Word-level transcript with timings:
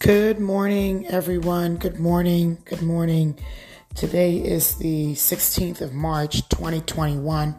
Good 0.00 0.40
morning, 0.40 1.06
everyone. 1.08 1.76
Good 1.76 2.00
morning. 2.00 2.56
Good 2.64 2.80
morning. 2.80 3.38
Today 3.94 4.38
is 4.38 4.76
the 4.76 5.12
16th 5.12 5.82
of 5.82 5.92
March, 5.92 6.48
2021. 6.48 7.54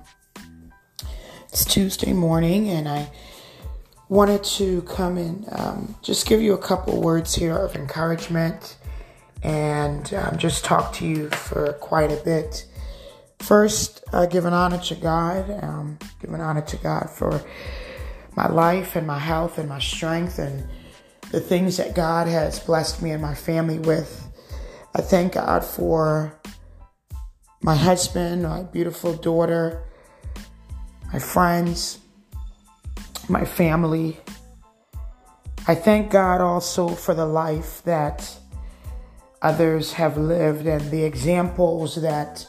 It's 1.50 1.64
Tuesday 1.64 2.14
morning, 2.14 2.68
and 2.70 2.90
I 2.90 3.12
wanted 4.10 4.44
to 4.56 4.82
come 4.82 5.20
and 5.20 5.46
um, 5.52 5.96
just 6.02 6.26
give 6.26 6.42
you 6.42 6.56
a 6.56 6.58
couple 6.58 7.00
words 7.00 7.36
here 7.36 7.56
of 7.56 7.76
encouragement 7.76 8.76
and 9.44 10.12
um, 10.16 10.36
just 10.40 10.66
talk 10.66 10.94
to 10.94 11.06
you 11.06 11.30
for 11.30 11.74
quite 11.74 12.12
a 12.12 12.24
bit. 12.24 12.66
First, 13.38 14.04
uh, 14.14 14.26
give 14.26 14.46
an 14.46 14.54
honor 14.54 14.80
to 14.80 14.96
God, 14.96 15.64
um, 15.64 16.00
give 16.20 16.34
an 16.34 16.42
honor 16.42 16.64
to 16.64 16.78
God 16.78 17.08
for 17.12 17.40
my 18.36 18.48
life 18.48 18.96
and 18.96 19.06
my 19.06 19.20
health 19.20 19.60
and 19.60 19.70
my 19.70 19.80
strength 19.80 20.40
and 20.40 20.68
the 21.32 21.40
things 21.40 21.78
that 21.78 21.96
God 21.96 22.28
has 22.28 22.60
blessed 22.60 23.02
me 23.02 23.12
and 23.12 23.22
my 23.22 23.34
family 23.34 23.80
with. 23.80 24.28
I 24.94 25.02
thank 25.02 25.34
God 25.34 25.64
for 25.64 26.38
my 27.62 27.76
husband, 27.76 28.44
my 28.44 28.64
beautiful 28.64 29.14
daughter, 29.14 29.84
my 31.14 31.20
friends, 31.20 32.00
my 33.30 33.46
family. 33.46 34.20
I 35.68 35.76
thank 35.76 36.12
God 36.12 36.42
also 36.42 36.90
for 36.90 37.14
the 37.14 37.26
life 37.26 37.82
that 37.84 38.38
others 39.42 39.94
have 39.94 40.18
lived 40.18 40.68
and 40.68 40.92
the 40.92 41.04
examples 41.04 42.02
that 42.02 42.46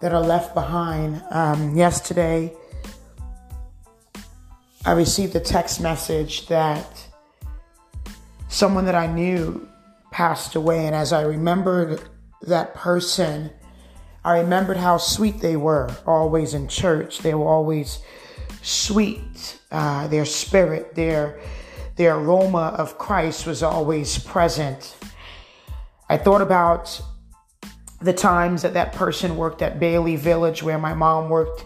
that 0.00 0.12
are 0.12 0.20
left 0.20 0.54
behind. 0.54 1.22
Um, 1.30 1.74
yesterday, 1.76 2.52
I 4.84 4.92
received 4.92 5.34
a 5.34 5.40
text 5.40 5.80
message 5.80 6.46
that 6.48 7.08
someone 8.54 8.84
that 8.84 8.94
I 8.94 9.08
knew 9.08 9.68
passed 10.12 10.54
away. 10.54 10.86
And 10.86 10.94
as 10.94 11.12
I 11.12 11.22
remembered 11.22 12.00
that 12.42 12.74
person, 12.74 13.50
I 14.24 14.38
remembered 14.38 14.76
how 14.76 14.96
sweet 14.96 15.40
they 15.40 15.56
were 15.56 15.90
always 16.06 16.54
in 16.54 16.68
church. 16.68 17.18
They 17.18 17.34
were 17.34 17.48
always 17.48 17.98
sweet. 18.62 19.58
Uh, 19.72 20.06
their 20.06 20.24
spirit, 20.24 20.94
their, 20.94 21.40
their 21.96 22.14
aroma 22.14 22.76
of 22.78 22.96
Christ 22.96 23.44
was 23.44 23.64
always 23.64 24.18
present. 24.18 24.96
I 26.08 26.16
thought 26.16 26.40
about 26.40 27.00
the 28.00 28.12
times 28.12 28.62
that 28.62 28.74
that 28.74 28.92
person 28.92 29.36
worked 29.36 29.62
at 29.62 29.80
Bailey 29.80 30.14
Village 30.14 30.62
where 30.62 30.78
my 30.78 30.94
mom 30.94 31.28
worked 31.28 31.64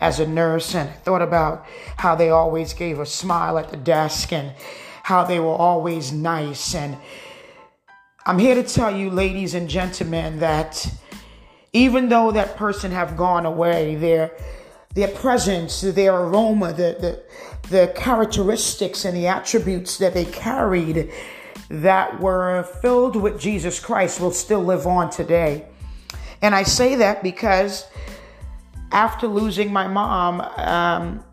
as 0.00 0.20
a 0.20 0.26
nurse 0.26 0.76
and 0.76 0.88
I 0.88 0.92
thought 0.92 1.22
about 1.22 1.66
how 1.96 2.14
they 2.14 2.30
always 2.30 2.74
gave 2.74 3.00
a 3.00 3.06
smile 3.06 3.58
at 3.58 3.70
the 3.70 3.76
desk 3.76 4.32
and 4.32 4.52
how 5.08 5.24
they 5.24 5.40
were 5.40 5.56
always 5.68 6.12
nice. 6.12 6.74
And 6.74 6.94
I'm 8.26 8.38
here 8.38 8.54
to 8.54 8.62
tell 8.62 8.94
you, 8.94 9.08
ladies 9.08 9.54
and 9.54 9.66
gentlemen, 9.66 10.40
that 10.40 10.86
even 11.72 12.10
though 12.10 12.30
that 12.32 12.58
person 12.58 12.90
have 12.90 13.16
gone 13.16 13.46
away, 13.46 13.94
their 13.94 14.36
their 14.92 15.08
presence, 15.08 15.80
their 15.80 16.14
aroma, 16.14 16.74
the, 16.74 16.90
the, 17.00 17.22
the 17.70 17.92
characteristics 17.96 19.06
and 19.06 19.16
the 19.16 19.28
attributes 19.28 19.96
that 19.96 20.12
they 20.12 20.26
carried 20.26 21.10
that 21.70 22.20
were 22.20 22.64
filled 22.82 23.16
with 23.16 23.40
Jesus 23.40 23.80
Christ 23.80 24.20
will 24.20 24.32
still 24.32 24.62
live 24.62 24.86
on 24.86 25.08
today. 25.08 25.64
And 26.42 26.54
I 26.54 26.64
say 26.64 26.96
that 26.96 27.22
because 27.22 27.86
after 28.92 29.26
losing 29.26 29.72
my 29.72 29.88
mom, 29.88 30.42
um, 30.42 31.24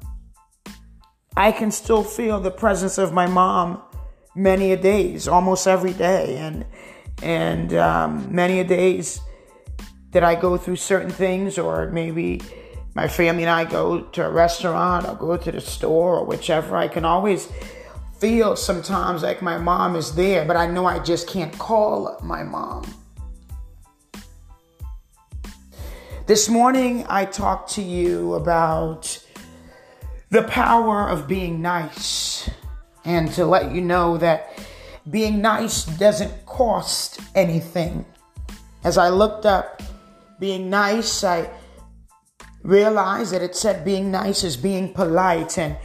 I 1.38 1.52
can 1.52 1.72
still 1.72 2.04
feel 2.04 2.40
the 2.40 2.52
presence 2.52 2.98
of 2.98 3.12
my 3.12 3.28
mom 3.28 3.82
many 4.36 4.72
a 4.72 4.78
days, 4.78 5.28
almost 5.28 5.68
every 5.68 5.94
day, 5.94 6.38
and 6.38 6.66
and 7.24 7.74
um, 7.74 8.34
many 8.34 8.60
a 8.60 8.64
days 8.64 9.20
that 10.12 10.24
I 10.24 10.36
go 10.36 10.58
through 10.58 10.78
certain 10.78 11.10
things, 11.10 11.58
or 11.58 11.90
maybe 11.92 12.42
my 12.94 13.08
family 13.08 13.44
and 13.44 13.50
I 13.50 13.66
go 13.66 14.02
to 14.02 14.26
a 14.26 14.30
restaurant 14.30 15.08
or 15.08 15.16
go 15.16 15.36
to 15.36 15.52
the 15.52 15.62
store 15.62 16.20
or 16.20 16.26
whichever. 16.26 16.78
I 16.78 16.88
can 16.88 17.04
always 17.04 17.50
feel 18.20 18.56
sometimes 18.56 19.24
like 19.24 19.42
my 19.42 19.58
mom 19.58 19.98
is 19.98 20.16
there, 20.16 20.46
but 20.46 20.56
I 20.56 20.68
know 20.68 20.86
I 20.86 21.00
just 21.00 21.28
can't 21.28 21.58
call 21.58 22.18
my 22.24 22.44
mom. 22.44 22.86
This 26.28 26.48
morning, 26.50 27.06
I 27.10 27.26
talked 27.26 27.72
to 27.74 27.82
you 27.82 28.34
about 28.36 29.25
the 30.36 30.44
power 30.44 31.08
of 31.08 31.30
being 31.30 31.62
nice 31.62 32.50
and 33.06 33.32
to 33.32 33.46
let 33.46 33.74
you 33.74 33.80
know 33.80 34.18
that 34.18 34.60
being 35.10 35.42
nice 35.42 35.86
doesn't 35.86 36.46
cost 36.46 37.22
anything. 37.36 38.04
As 38.84 38.98
I 38.98 39.08
looked 39.08 39.46
up 39.46 39.82
being 40.38 40.70
nice, 40.70 41.24
I 41.24 41.50
realized 42.64 43.32
that 43.32 43.42
it 43.44 43.56
said 43.56 43.86
being 43.86 44.12
nice 44.12 44.44
is 44.44 44.58
being 44.58 44.92
polite. 44.92 45.58
And 45.58 45.78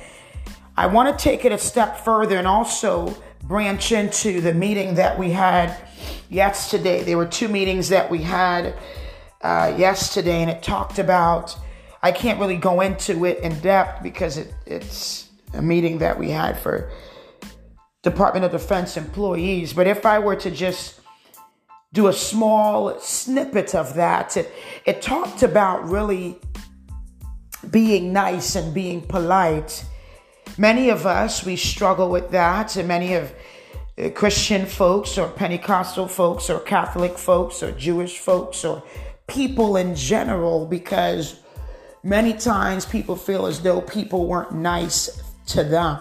I 0.76 0.88
want 0.88 1.16
to 1.16 1.22
take 1.22 1.44
it 1.44 1.52
a 1.52 1.58
step 1.58 1.98
further 1.98 2.36
and 2.36 2.48
also 2.48 3.16
branch 3.44 3.92
into 3.92 4.40
the 4.40 4.52
meeting 4.52 4.96
that 4.96 5.16
we 5.16 5.30
had 5.30 5.76
yesterday. 6.28 7.04
There 7.04 7.16
were 7.16 7.26
two 7.26 7.48
meetings 7.48 7.88
that 7.90 8.10
we 8.10 8.22
had 8.22 8.74
uh, 9.42 9.76
yesterday, 9.78 10.42
and 10.42 10.50
it 10.50 10.60
talked 10.60 10.98
about 10.98 11.56
I 12.02 12.12
can't 12.12 12.40
really 12.40 12.56
go 12.56 12.80
into 12.80 13.24
it 13.24 13.38
in 13.40 13.58
depth 13.60 14.02
because 14.02 14.38
it, 14.38 14.54
it's 14.66 15.28
a 15.54 15.62
meeting 15.62 15.98
that 15.98 16.18
we 16.18 16.30
had 16.30 16.58
for 16.58 16.90
Department 18.02 18.44
of 18.44 18.52
Defense 18.52 18.96
employees. 18.96 19.72
But 19.72 19.86
if 19.86 20.06
I 20.06 20.18
were 20.18 20.36
to 20.36 20.50
just 20.50 21.00
do 21.92 22.06
a 22.06 22.12
small 22.12 22.98
snippet 23.00 23.74
of 23.74 23.94
that, 23.94 24.36
it, 24.36 24.50
it 24.86 25.02
talked 25.02 25.42
about 25.42 25.88
really 25.88 26.38
being 27.70 28.12
nice 28.12 28.54
and 28.56 28.72
being 28.72 29.02
polite. 29.02 29.84
Many 30.56 30.88
of 30.88 31.04
us, 31.04 31.44
we 31.44 31.56
struggle 31.56 32.08
with 32.10 32.30
that, 32.30 32.76
and 32.76 32.88
many 32.88 33.14
of 33.14 33.32
uh, 33.98 34.08
Christian 34.10 34.64
folks 34.64 35.18
or 35.18 35.28
Pentecostal 35.28 36.08
folks 36.08 36.48
or 36.48 36.60
Catholic 36.60 37.18
folks 37.18 37.62
or 37.62 37.72
Jewish 37.72 38.18
folks 38.18 38.64
or 38.64 38.82
people 39.26 39.76
in 39.76 39.94
general 39.94 40.66
because 40.66 41.40
Many 42.02 42.32
times 42.32 42.86
people 42.86 43.14
feel 43.14 43.46
as 43.46 43.60
though 43.60 43.82
people 43.82 44.26
weren't 44.26 44.52
nice 44.52 45.22
to 45.48 45.64
them. 45.64 45.98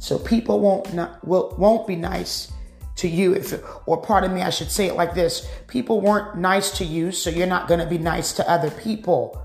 So 0.00 0.18
people 0.18 0.60
won't 0.60 0.92
not, 0.92 1.26
will, 1.26 1.54
won't 1.58 1.86
be 1.86 1.96
nice 1.96 2.52
to 2.96 3.08
you 3.08 3.34
if 3.34 3.54
or 3.86 4.02
pardon 4.02 4.34
me 4.34 4.42
I 4.42 4.50
should 4.50 4.70
say 4.70 4.86
it 4.86 4.94
like 4.94 5.14
this 5.14 5.48
people 5.66 6.00
weren't 6.00 6.36
nice 6.36 6.76
to 6.78 6.84
you 6.84 7.10
so 7.10 7.30
you're 7.30 7.46
not 7.46 7.66
going 7.66 7.80
to 7.80 7.86
be 7.86 7.98
nice 7.98 8.32
to 8.34 8.48
other 8.50 8.70
people 8.70 9.42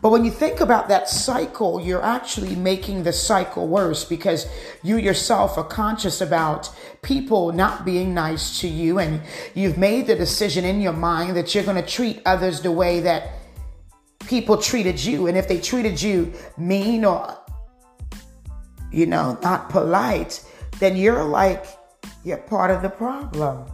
but 0.00 0.10
when 0.10 0.24
you 0.24 0.30
think 0.30 0.60
about 0.60 0.88
that 0.88 1.08
cycle 1.08 1.80
you're 1.80 2.02
actually 2.02 2.56
making 2.56 3.02
the 3.02 3.12
cycle 3.12 3.68
worse 3.68 4.04
because 4.04 4.46
you 4.82 4.96
yourself 4.96 5.58
are 5.58 5.64
conscious 5.64 6.22
about 6.22 6.70
people 7.02 7.52
not 7.52 7.84
being 7.84 8.14
nice 8.14 8.60
to 8.60 8.68
you 8.68 8.98
and 8.98 9.20
you've 9.54 9.76
made 9.76 10.06
the 10.06 10.16
decision 10.16 10.64
in 10.64 10.80
your 10.80 10.94
mind 10.94 11.36
that 11.36 11.54
you're 11.54 11.64
going 11.64 11.82
to 11.82 11.88
treat 11.88 12.22
others 12.24 12.62
the 12.62 12.72
way 12.72 13.00
that 13.00 13.39
people 14.30 14.56
treated 14.56 15.04
you. 15.04 15.26
And 15.26 15.36
if 15.36 15.48
they 15.48 15.60
treated 15.60 16.00
you 16.00 16.32
mean 16.56 17.04
or, 17.04 17.36
you 18.92 19.04
know, 19.04 19.36
not 19.42 19.68
polite, 19.68 20.44
then 20.78 20.96
you're 20.96 21.24
like, 21.24 21.66
you're 22.22 22.38
part 22.38 22.70
of 22.70 22.80
the 22.80 22.88
problem. 22.88 23.68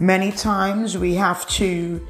Many 0.00 0.32
times 0.32 0.96
we 0.96 1.14
have 1.16 1.46
to 1.60 2.06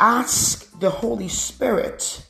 ask 0.00 0.78
the 0.80 0.90
Holy 0.90 1.28
Spirit 1.28 2.26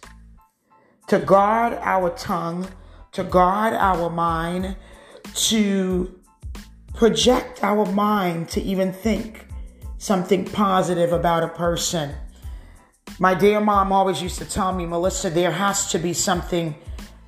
to 1.06 1.21
guard 1.21 1.73
our 1.81 2.11
tongue, 2.11 2.67
to 3.12 3.23
guard 3.23 3.75
our 3.75 4.11
mind, 4.11 4.77
to 5.35 6.21
project 6.94 7.62
our 7.62 7.87
mind 7.87 8.49
to 8.49 8.61
even 8.61 8.93
think 8.93 9.46
something 9.99 10.45
positive 10.45 11.13
about 11.13 11.43
a 11.43 11.49
person. 11.49 12.15
My 13.19 13.35
dear 13.35 13.61
mom 13.61 13.93
always 13.93 14.23
used 14.23 14.39
to 14.39 14.45
tell 14.45 14.73
me, 14.73 14.85
Melissa, 14.87 15.31
there 15.31 15.53
has 15.53 15.91
to 15.93 15.99
be 15.99 16.13
something 16.13 16.75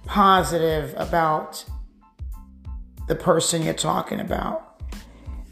positive 0.05 0.95
about 0.97 1.65
the 3.07 3.15
person 3.15 3.63
you're 3.63 3.75
talking 3.75 4.21
about. 4.21 4.83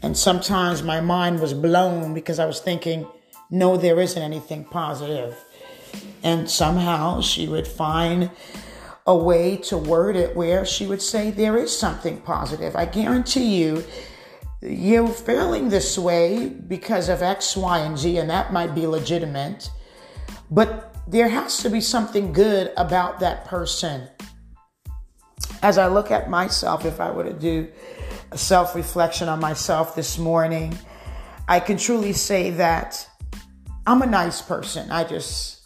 And 0.03 0.15
sometimes 0.15 0.83
my 0.83 1.01
mind 1.01 1.39
was 1.39 1.53
blown 1.53 2.13
because 2.13 2.37
I 2.37 2.45
was 2.45 2.59
thinking, 2.59 3.07
no, 3.49 3.77
there 3.77 3.99
isn't 3.99 4.21
anything 4.21 4.63
positive. 4.65 5.35
And 6.23 6.49
somehow 6.49 7.21
she 7.21 7.47
would 7.47 7.67
find 7.67 8.29
a 9.07 9.15
way 9.15 9.55
to 9.55 9.77
word 9.77 10.15
it 10.15 10.35
where 10.35 10.65
she 10.65 10.85
would 10.85 11.01
say, 11.01 11.31
there 11.31 11.57
is 11.57 11.75
something 11.75 12.21
positive. 12.21 12.75
I 12.75 12.85
guarantee 12.85 13.55
you, 13.55 13.83
you're 14.61 15.07
feeling 15.07 15.69
this 15.69 15.97
way 15.97 16.49
because 16.49 17.09
of 17.09 17.21
X, 17.21 17.55
Y, 17.55 17.79
and 17.79 17.97
Z, 17.97 18.17
and 18.17 18.29
that 18.29 18.51
might 18.51 18.73
be 18.73 18.87
legitimate, 18.87 19.69
but 20.49 20.95
there 21.07 21.29
has 21.29 21.59
to 21.59 21.69
be 21.69 21.79
something 21.79 22.33
good 22.33 22.71
about 22.75 23.19
that 23.19 23.45
person. 23.45 24.09
as 25.63 25.77
I 25.77 25.87
look 25.87 26.11
at 26.11 26.29
myself, 26.29 26.85
if 26.85 26.99
I 26.99 27.11
were 27.11 27.23
to 27.23 27.33
do 27.33 27.67
a 28.31 28.37
self 28.37 28.75
reflection 28.75 29.29
on 29.29 29.39
myself 29.39 29.95
this 29.95 30.17
morning, 30.17 30.77
I 31.47 31.59
can 31.59 31.77
truly 31.77 32.13
say 32.13 32.51
that 32.51 33.07
I'm 33.85 34.01
a 34.01 34.05
nice 34.05 34.41
person. 34.41 34.91
I 34.91 35.03
just 35.03 35.61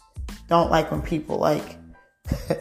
don't 0.48 0.70
like 0.70 0.90
when 0.90 1.02
people 1.02 1.38
like 1.38 1.76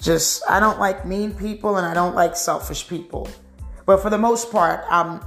just 0.00 0.42
I 0.48 0.60
don't 0.60 0.78
like 0.78 1.04
mean 1.04 1.34
people 1.34 1.76
and 1.76 1.86
I 1.86 1.92
don't 1.92 2.14
like 2.14 2.36
selfish 2.36 2.88
people. 2.88 3.28
But 3.86 4.02
for 4.02 4.10
the 4.10 4.18
most 4.18 4.50
part, 4.50 4.84
I'm 4.90 5.20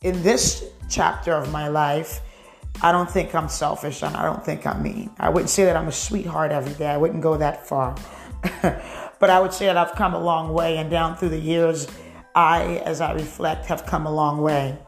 in 0.00 0.22
this 0.22 0.64
chapter 0.88 1.32
of 1.32 1.50
my 1.50 1.68
life, 1.68 2.20
I 2.82 2.92
don't 2.92 3.10
think 3.10 3.34
I'm 3.34 3.48
selfish 3.48 4.02
and 4.02 4.16
I 4.16 4.22
don't 4.22 4.44
think 4.44 4.66
I'm 4.66 4.82
mean. 4.82 5.10
I 5.18 5.28
wouldn't 5.28 5.50
say 5.50 5.64
that 5.64 5.76
I'm 5.76 5.88
a 5.88 5.92
sweetheart 5.92 6.52
every 6.52 6.74
day. 6.74 6.86
I 6.86 6.96
wouldn't 6.96 7.22
go 7.22 7.36
that 7.36 7.66
far. 7.66 7.96
but 8.62 9.30
I 9.30 9.40
would 9.40 9.52
say 9.52 9.66
that 9.66 9.76
I've 9.76 9.94
come 9.94 10.14
a 10.14 10.22
long 10.22 10.52
way 10.52 10.76
and 10.76 10.90
down 10.90 11.16
through 11.16 11.30
the 11.30 11.38
years, 11.38 11.88
I, 12.34 12.82
as 12.84 13.00
I 13.00 13.12
reflect, 13.12 13.66
have 13.66 13.86
come 13.86 14.06
a 14.06 14.12
long 14.12 14.40
way. 14.40 14.78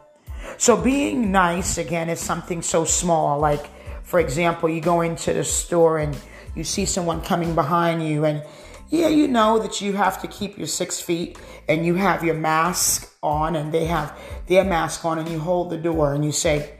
So 0.58 0.76
being 0.76 1.32
nice, 1.32 1.78
again, 1.78 2.08
is 2.08 2.20
something 2.20 2.62
so 2.62 2.84
small. 2.84 3.38
Like, 3.38 3.70
for 4.02 4.20
example, 4.20 4.68
you 4.68 4.80
go 4.80 5.00
into 5.00 5.32
the 5.32 5.44
store 5.44 5.98
and 5.98 6.16
you 6.54 6.64
see 6.64 6.86
someone 6.86 7.20
coming 7.20 7.54
behind 7.54 8.06
you 8.06 8.24
and 8.24 8.42
yeah, 8.88 9.08
you 9.08 9.26
know 9.26 9.58
that 9.58 9.80
you 9.80 9.94
have 9.94 10.20
to 10.22 10.28
keep 10.28 10.56
your 10.56 10.66
six 10.66 11.00
feet 11.00 11.38
and 11.68 11.84
you 11.84 11.94
have 11.94 12.22
your 12.22 12.34
mask 12.34 13.12
on 13.22 13.56
and 13.56 13.72
they 13.72 13.86
have 13.86 14.16
their 14.46 14.64
mask 14.64 15.04
on 15.04 15.18
and 15.18 15.28
you 15.28 15.40
hold 15.40 15.70
the 15.70 15.76
door 15.76 16.14
and 16.14 16.24
you 16.24 16.32
say, 16.32 16.78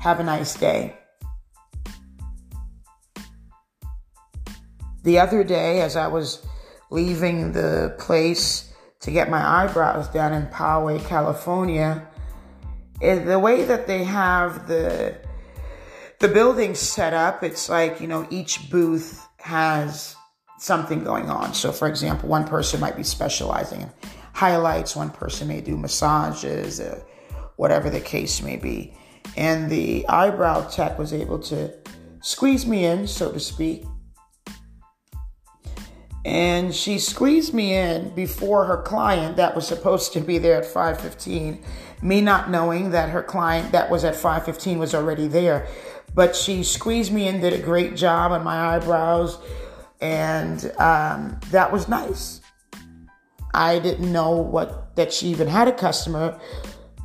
Have 0.00 0.18
a 0.18 0.24
nice 0.24 0.54
day. 0.54 0.96
The 5.04 5.18
other 5.18 5.44
day, 5.44 5.82
as 5.82 5.96
I 5.96 6.08
was 6.08 6.44
leaving 6.90 7.52
the 7.52 7.94
place 7.98 8.72
to 9.00 9.10
get 9.10 9.30
my 9.30 9.64
eyebrows 9.64 10.08
done 10.08 10.32
in 10.32 10.46
Poway, 10.46 11.04
California, 11.06 12.08
eh, 13.02 13.22
the 13.22 13.38
way 13.38 13.64
that 13.64 13.86
they 13.86 14.02
have 14.04 14.66
the 14.66 15.16
the 16.20 16.28
building 16.28 16.74
set 16.74 17.12
up, 17.12 17.42
it's 17.42 17.68
like, 17.68 18.00
you 18.00 18.06
know, 18.06 18.26
each 18.30 18.70
booth 18.70 19.26
has 19.38 20.16
something 20.64 21.04
going 21.04 21.28
on. 21.28 21.52
So, 21.52 21.72
for 21.72 21.86
example, 21.86 22.28
one 22.28 22.46
person 22.46 22.80
might 22.80 22.96
be 22.96 23.02
specializing 23.02 23.82
in 23.82 23.90
highlights, 24.32 24.96
one 24.96 25.10
person 25.10 25.46
may 25.46 25.60
do 25.60 25.76
massages, 25.76 26.80
uh, 26.80 27.00
whatever 27.56 27.90
the 27.90 28.00
case 28.00 28.42
may 28.42 28.56
be. 28.56 28.96
And 29.36 29.70
the 29.70 30.08
eyebrow 30.08 30.68
tech 30.68 30.98
was 30.98 31.12
able 31.12 31.38
to 31.40 31.72
squeeze 32.22 32.66
me 32.66 32.86
in, 32.86 33.06
so 33.06 33.30
to 33.30 33.38
speak. 33.38 33.84
And 36.24 36.74
she 36.74 36.98
squeezed 36.98 37.52
me 37.52 37.74
in 37.74 38.14
before 38.14 38.64
her 38.64 38.78
client 38.78 39.36
that 39.36 39.54
was 39.54 39.68
supposed 39.68 40.14
to 40.14 40.20
be 40.20 40.38
there 40.38 40.56
at 40.56 40.64
5:15, 40.64 41.62
me 42.00 42.22
not 42.22 42.50
knowing 42.50 42.90
that 42.90 43.10
her 43.10 43.22
client 43.22 43.72
that 43.72 43.90
was 43.90 44.02
at 44.04 44.16
5:15 44.16 44.78
was 44.78 44.94
already 44.94 45.26
there. 45.26 45.66
But 46.14 46.34
she 46.34 46.62
squeezed 46.62 47.12
me 47.12 47.28
in, 47.28 47.40
did 47.40 47.52
a 47.52 47.58
great 47.58 47.96
job 47.96 48.32
on 48.32 48.42
my 48.42 48.74
eyebrows, 48.74 49.36
and 50.04 50.70
um, 50.78 51.40
that 51.50 51.72
was 51.72 51.88
nice. 51.88 52.42
I 53.54 53.78
didn't 53.78 54.12
know 54.12 54.32
what 54.32 54.94
that 54.96 55.14
she 55.14 55.28
even 55.28 55.48
had 55.48 55.66
a 55.66 55.72
customer 55.72 56.38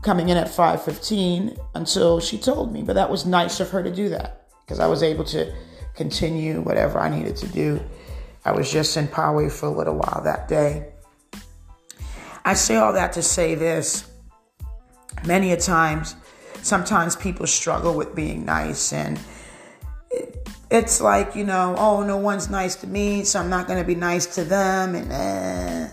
coming 0.01 0.27
in 0.27 0.35
at 0.35 0.47
5:15 0.49 1.57
until 1.75 2.19
she 2.19 2.37
told 2.37 2.73
me, 2.73 2.81
but 2.83 2.95
that 2.95 3.09
was 3.09 3.25
nice 3.25 3.61
of 3.61 3.69
her 3.69 3.81
to 3.81 3.91
do 3.91 4.09
that 4.09 4.47
because 4.61 4.81
I 4.81 4.87
was 4.87 5.01
able 5.01 5.23
to 5.25 5.53
continue 5.95 6.59
whatever 6.59 6.99
I 6.99 7.07
needed 7.07 7.37
to 7.37 7.47
do. 7.47 7.79
I 8.43 8.51
was 8.51 8.69
just 8.69 8.97
in 8.97 9.07
Poway 9.07 9.49
for 9.49 9.67
a 9.67 9.71
little 9.71 9.95
while 9.95 10.21
that 10.25 10.49
day. 10.49 10.91
I 12.43 12.53
say 12.53 12.75
all 12.75 12.91
that 12.93 13.13
to 13.13 13.21
say 13.21 13.55
this. 13.55 14.09
Many 15.25 15.53
a 15.53 15.57
times, 15.57 16.15
sometimes 16.61 17.15
people 17.15 17.47
struggle 17.47 17.95
with 17.95 18.13
being 18.13 18.43
nice 18.43 18.91
and 18.91 19.17
it's 20.71 21.01
like, 21.01 21.35
you 21.35 21.43
know, 21.43 21.75
oh, 21.77 22.03
no 22.03 22.17
one's 22.17 22.49
nice 22.49 22.75
to 22.77 22.87
me, 22.87 23.23
so 23.23 23.39
I'm 23.39 23.49
not 23.49 23.67
going 23.67 23.79
to 23.79 23.87
be 23.87 23.95
nice 23.95 24.27
to 24.35 24.43
them. 24.43 24.95
And, 24.95 25.11
eh. 25.11 25.89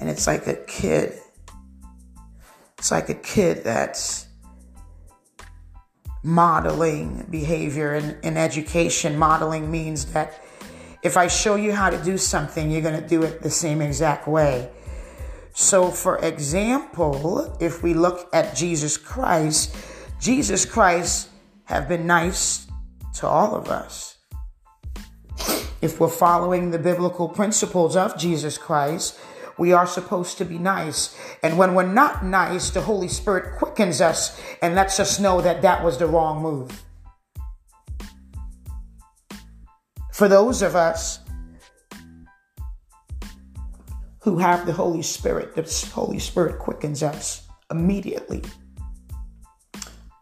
and 0.00 0.08
it's 0.08 0.26
like 0.26 0.46
a 0.46 0.54
kid. 0.54 1.18
It's 2.76 2.90
like 2.90 3.08
a 3.08 3.14
kid 3.14 3.64
that's 3.64 4.26
modeling 6.22 7.26
behavior. 7.30 7.94
In, 7.94 8.18
in 8.22 8.36
education, 8.36 9.18
modeling 9.18 9.70
means 9.70 10.04
that 10.12 10.44
if 11.02 11.16
I 11.16 11.28
show 11.28 11.54
you 11.54 11.72
how 11.72 11.88
to 11.88 12.02
do 12.04 12.18
something, 12.18 12.70
you're 12.70 12.82
going 12.82 13.00
to 13.00 13.08
do 13.08 13.22
it 13.22 13.42
the 13.42 13.50
same 13.50 13.80
exact 13.80 14.28
way. 14.28 14.70
So, 15.54 15.90
for 15.90 16.18
example, 16.18 17.56
if 17.58 17.82
we 17.82 17.94
look 17.94 18.28
at 18.32 18.54
Jesus 18.54 18.96
Christ, 18.98 19.74
Jesus 20.20 20.64
Christ 20.64 21.30
have 21.64 21.88
been 21.88 22.06
nice 22.06 22.67
to 23.18 23.26
all 23.26 23.54
of 23.54 23.68
us. 23.68 24.16
If 25.80 26.00
we're 26.00 26.08
following 26.08 26.70
the 26.70 26.78
biblical 26.78 27.28
principles 27.28 27.96
of 27.96 28.18
Jesus 28.18 28.58
Christ, 28.58 29.18
we 29.58 29.72
are 29.72 29.86
supposed 29.86 30.38
to 30.38 30.44
be 30.44 30.58
nice. 30.58 31.16
And 31.42 31.58
when 31.58 31.74
we're 31.74 31.92
not 31.92 32.24
nice, 32.24 32.70
the 32.70 32.80
Holy 32.80 33.08
Spirit 33.08 33.58
quickens 33.58 34.00
us 34.00 34.40
and 34.62 34.74
lets 34.74 35.00
us 35.00 35.18
know 35.18 35.40
that 35.40 35.62
that 35.62 35.84
was 35.84 35.98
the 35.98 36.06
wrong 36.06 36.42
move. 36.42 36.84
For 40.12 40.28
those 40.28 40.62
of 40.62 40.74
us 40.74 41.20
who 44.20 44.38
have 44.38 44.66
the 44.66 44.72
Holy 44.72 45.02
Spirit, 45.02 45.54
the 45.54 45.90
Holy 45.92 46.18
Spirit 46.18 46.58
quickens 46.58 47.02
us 47.02 47.48
immediately. 47.70 48.42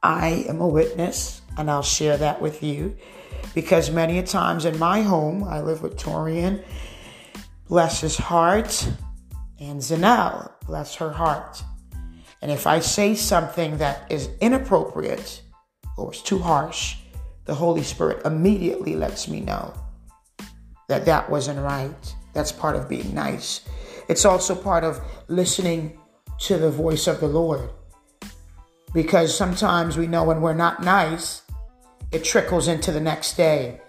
I 0.03 0.45
am 0.49 0.61
a 0.61 0.69
witness 0.69 1.43
and 1.57 1.71
I'll 1.71 1.83
share 1.83 2.17
that 2.17 2.41
with 2.41 2.63
you 2.63 2.97
because 3.55 3.91
many 3.91 4.19
a 4.19 4.23
times 4.23 4.65
in 4.65 4.79
my 4.79 5.03
home, 5.03 5.45
I 5.45 5.61
live 5.61 5.83
with 5.83 5.97
Torian, 5.97 6.63
bless 7.69 8.01
his 8.01 8.17
heart, 8.17 8.89
and 9.59 9.81
Zanelle, 9.81 10.53
bless 10.67 10.95
her 10.97 11.11
heart. 11.11 11.63
And 12.43 12.51
if 12.51 12.67
I 12.67 12.81
say 12.81 13.15
something 13.15 13.79
that 13.79 14.11
is 14.11 14.29
inappropriate 14.41 15.43
or 15.97 16.13
is 16.13 16.21
too 16.21 16.39
harsh, 16.39 16.97
the 17.47 17.55
Holy 17.55 17.83
Spirit 17.83 18.27
immediately 18.27 18.95
lets 18.95 19.29
me 19.29 19.41
know 19.41 19.73
that 20.89 21.07
that 21.07 21.31
wasn't 21.31 21.61
right. 21.61 22.15
That's 22.35 22.53
part 22.53 22.77
of 22.77 22.89
being 22.89 23.15
nice. 23.15 23.63
It's 24.09 24.25
also 24.25 24.55
part 24.55 24.85
of 24.85 25.01
listening 25.29 25.99
to 26.41 26.59
the 26.59 26.71
voice 26.71 27.07
of 27.07 27.21
the 27.21 27.27
Lord. 27.27 27.71
Because 28.93 29.37
sometimes 29.37 29.97
we 29.97 30.07
know 30.07 30.25
when 30.25 30.41
we're 30.41 30.55
not 30.55 30.83
nice, 30.83 31.43
it 32.13 32.25
trickles 32.25 32.69
into 32.69 32.93
the 32.93 33.01
next 33.01 33.37
day. 33.37 33.81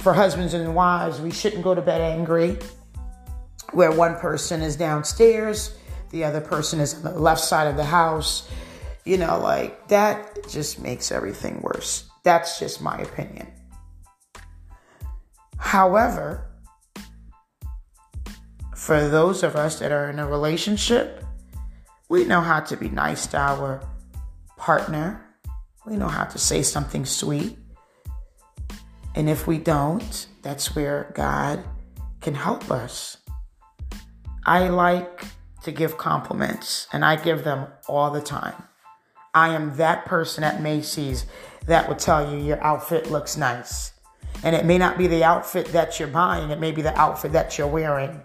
For 0.00 0.12
husbands 0.12 0.54
and 0.54 0.74
wives, 0.74 1.20
we 1.20 1.30
shouldn't 1.30 1.62
go 1.62 1.74
to 1.74 1.82
bed 1.82 2.00
angry, 2.00 2.58
where 3.72 3.92
one 3.92 4.16
person 4.16 4.62
is 4.62 4.76
downstairs, 4.76 5.74
the 6.10 6.24
other 6.24 6.40
person 6.40 6.80
is 6.80 6.94
on 6.94 7.02
the 7.02 7.18
left 7.18 7.40
side 7.40 7.66
of 7.66 7.76
the 7.76 7.84
house. 7.84 8.48
You 9.04 9.16
know, 9.16 9.40
like 9.40 9.88
that 9.88 10.48
just 10.48 10.80
makes 10.80 11.10
everything 11.10 11.60
worse. 11.60 12.08
That's 12.22 12.58
just 12.58 12.80
my 12.80 12.98
opinion. 12.98 13.48
However, 15.58 16.46
for 18.76 19.08
those 19.08 19.42
of 19.42 19.56
us 19.56 19.78
that 19.78 19.90
are 19.90 20.10
in 20.10 20.18
a 20.18 20.26
relationship, 20.28 21.24
we 22.08 22.24
know 22.24 22.40
how 22.40 22.60
to 22.60 22.76
be 22.76 22.88
nice 22.88 23.26
to 23.28 23.38
our 23.38 23.80
partner, 24.56 25.31
we 25.86 25.96
know 25.96 26.08
how 26.08 26.24
to 26.24 26.38
say 26.38 26.62
something 26.62 27.04
sweet. 27.04 27.58
And 29.14 29.28
if 29.28 29.46
we 29.46 29.58
don't, 29.58 30.26
that's 30.42 30.74
where 30.74 31.12
God 31.14 31.64
can 32.20 32.34
help 32.34 32.70
us. 32.70 33.18
I 34.44 34.68
like 34.68 35.24
to 35.64 35.72
give 35.72 35.96
compliments, 35.98 36.88
and 36.92 37.04
I 37.04 37.16
give 37.16 37.44
them 37.44 37.68
all 37.88 38.10
the 38.10 38.20
time. 38.20 38.54
I 39.34 39.50
am 39.50 39.76
that 39.76 40.04
person 40.06 40.44
at 40.44 40.60
Macy's 40.60 41.26
that 41.66 41.88
would 41.88 41.98
tell 41.98 42.32
you 42.32 42.44
your 42.44 42.62
outfit 42.62 43.10
looks 43.10 43.36
nice. 43.36 43.92
And 44.42 44.56
it 44.56 44.64
may 44.64 44.78
not 44.78 44.98
be 44.98 45.06
the 45.06 45.22
outfit 45.22 45.66
that 45.68 45.98
you're 45.98 46.08
buying, 46.08 46.50
it 46.50 46.58
may 46.58 46.72
be 46.72 46.82
the 46.82 46.98
outfit 46.98 47.32
that 47.32 47.56
you're 47.56 47.68
wearing. 47.68 48.20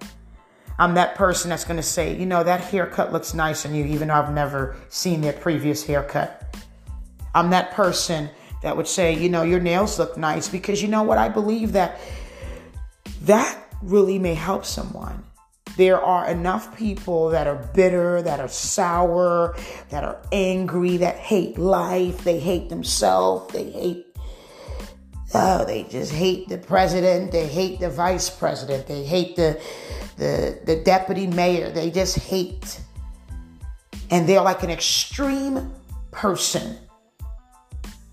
I'm 0.80 0.94
that 0.96 1.16
person 1.16 1.50
that's 1.50 1.66
going 1.66 1.78
to 1.78 1.84
say, 1.84 2.16
you 2.16 2.26
know, 2.26 2.44
that 2.44 2.62
haircut 2.62 3.12
looks 3.12 3.34
nice 3.34 3.66
on 3.66 3.74
you, 3.74 3.86
even 3.86 4.10
though 4.10 4.16
I've 4.16 4.34
never 4.34 4.76
seen 4.90 5.22
their 5.22 5.34
previous 5.34 5.84
haircut. 5.84 6.44
I'm 7.38 7.52
that 7.52 7.72
person 7.72 8.32
that 8.64 8.76
would 8.76 8.88
say, 8.88 9.14
you 9.14 9.30
know, 9.30 9.44
your 9.44 9.60
nails 9.60 10.00
look 10.00 10.18
nice 10.18 10.50
because 10.50 10.82
you 10.82 10.88
know 10.88 11.04
what? 11.04 11.20
I 11.20 11.30
believe 11.30 11.74
that 11.74 12.00
that 13.22 13.56
really 13.84 14.18
may 14.18 14.34
help 14.34 14.66
someone. 14.66 15.24
There 15.76 16.02
are 16.02 16.28
enough 16.28 16.76
people 16.76 17.30
that 17.30 17.46
are 17.46 17.70
bitter, 17.76 18.24
that 18.24 18.40
are 18.40 18.48
sour, 18.48 19.56
that 19.90 20.04
are 20.04 20.20
angry, 20.32 20.98
that 20.98 21.18
hate 21.18 21.60
life, 21.60 22.24
they 22.24 22.40
hate 22.40 22.70
themselves, 22.70 23.54
they 23.54 23.70
hate 23.70 24.06
oh, 25.36 25.66
they 25.66 25.84
just 25.84 26.12
hate 26.12 26.50
the 26.50 26.58
president, 26.58 27.32
they 27.32 27.46
hate 27.46 27.80
the 27.80 27.92
vice 27.92 28.32
president, 28.32 28.88
they 28.88 29.04
hate 29.04 29.36
the 29.36 29.62
the, 30.18 30.60
the 30.66 30.78
deputy 30.78 31.28
mayor, 31.28 31.70
they 31.70 31.92
just 31.92 32.18
hate. 32.18 32.82
And 34.10 34.28
they're 34.28 34.42
like 34.42 34.64
an 34.64 34.72
extreme 34.72 35.72
person 36.10 36.80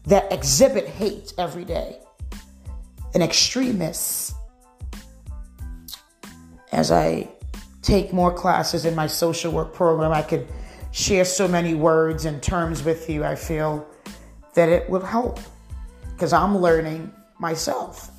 that 0.06 0.32
exhibit 0.32 0.86
hate 0.86 1.32
every 1.38 1.64
day. 1.64 1.98
and 3.14 3.22
extremists. 3.22 4.34
As 6.72 6.90
I 6.90 7.28
take 7.82 8.12
more 8.12 8.32
classes 8.32 8.84
in 8.84 8.94
my 8.94 9.06
social 9.06 9.52
work 9.52 9.72
program, 9.72 10.10
I 10.10 10.22
could 10.22 10.48
share 10.90 11.24
so 11.24 11.46
many 11.46 11.74
words 11.74 12.24
and 12.24 12.42
terms 12.42 12.82
with 12.82 13.08
you. 13.08 13.24
I 13.24 13.36
feel 13.36 13.86
that 14.54 14.68
it 14.68 14.90
will 14.90 15.04
help 15.04 15.38
because 16.10 16.32
I'm 16.32 16.58
learning 16.58 17.12
myself. 17.38 18.10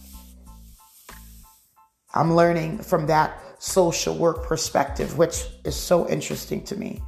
I'm 2.13 2.33
learning 2.33 2.79
from 2.79 3.07
that 3.07 3.37
social 3.59 4.15
work 4.15 4.45
perspective, 4.45 5.17
which 5.17 5.43
is 5.65 5.75
so 5.75 6.07
interesting 6.07 6.63
to 6.65 6.77
me. 6.77 7.01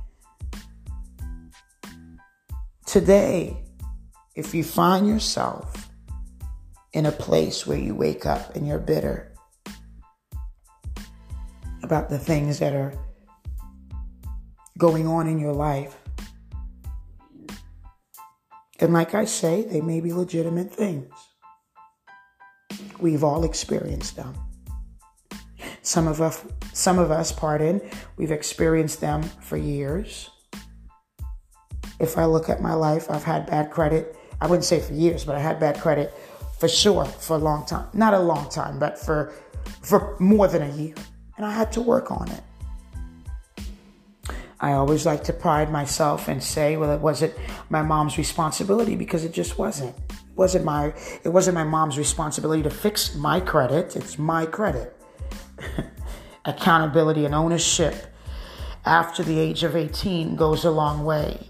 Today, 2.86 3.64
if 4.38 4.54
you 4.54 4.64
find 4.64 5.08
yourself 5.08 5.90
in 6.94 7.08
a 7.08 7.12
place 7.12 7.66
where 7.66 7.78
you 7.78 7.96
wake 7.96 8.28
up 8.28 8.56
and 8.56 8.68
you're 8.68 8.78
bitter 8.78 9.34
about 11.82 12.08
the 12.10 12.20
things 12.20 12.60
that 12.60 12.74
are 12.74 12.94
going 14.78 15.08
on 15.08 15.28
in 15.28 15.40
your 15.40 15.54
life, 15.54 15.98
and 18.80 18.94
like 18.94 19.16
I 19.16 19.26
say, 19.26 19.64
they 19.64 19.82
may 19.82 20.02
be 20.02 20.14
legitimate 20.14 20.72
things. 20.72 21.12
We've 23.00 23.24
all 23.24 23.44
experienced 23.44 24.18
them. 24.18 24.36
Some 25.82 26.08
of 26.08 26.22
us, 26.22 26.46
some 26.74 27.00
of 27.00 27.10
us, 27.10 27.32
pardon, 27.32 27.82
we've 28.18 28.32
experienced 28.32 29.02
them 29.02 29.24
for 29.24 29.58
years. 29.58 30.30
If 32.00 32.20
I 32.20 32.26
look 32.26 32.50
at 32.50 32.62
my 32.62 32.76
life, 32.76 33.10
I've 33.10 33.24
had 33.24 33.48
bad 33.48 33.72
credit. 33.72 34.16
I 34.42 34.48
wouldn't 34.48 34.66
say 34.66 34.80
for 34.80 34.94
years, 34.94 35.26
but 35.26 35.36
I 35.36 35.40
had 35.40 35.60
bad 35.60 35.80
credit 35.80 36.14
for 36.60 36.68
sure 36.68 37.06
for 37.06 37.36
a 37.36 37.40
long 37.40 37.66
time. 37.66 37.88
Not 37.94 38.14
a 38.14 38.20
long 38.20 38.50
time, 38.50 38.80
but 38.80 38.98
for 38.98 39.34
for 39.82 40.16
more 40.20 40.48
than 40.48 40.62
a 40.62 40.76
year. 40.76 40.96
And 41.38 41.46
I 41.46 41.52
had 41.52 41.72
to 41.74 41.82
work 41.82 42.12
on 42.12 42.30
it. 42.32 42.44
I 44.60 44.72
always 44.72 45.06
like 45.06 45.24
to 45.26 45.34
pride 45.34 45.72
myself 45.72 46.28
and 46.28 46.42
say, 46.44 46.78
well, 46.78 46.92
it 46.92 47.00
wasn't 47.00 47.34
my 47.70 47.84
mom's 47.84 48.18
responsibility 48.18 48.96
because 48.96 49.24
it 49.24 49.32
just 49.32 49.60
wasn't. 49.60 49.96
It 50.10 50.36
wasn't 50.36 50.66
my 50.66 50.94
it 51.24 51.30
wasn't 51.30 51.56
my 51.56 51.64
mom's 51.64 51.98
responsibility 51.98 52.64
to 52.64 52.70
fix 52.70 53.16
my 53.16 53.40
credit. 53.40 53.96
It's 53.96 54.18
my 54.18 54.46
credit. 54.46 54.96
Accountability 56.46 57.26
and 57.26 57.36
ownership 57.36 57.96
after 58.86 59.22
the 59.22 59.38
age 59.38 59.64
of 59.64 59.76
18 59.76 60.36
goes 60.36 60.64
a 60.64 60.72
long 60.72 61.04
way. 61.04 61.50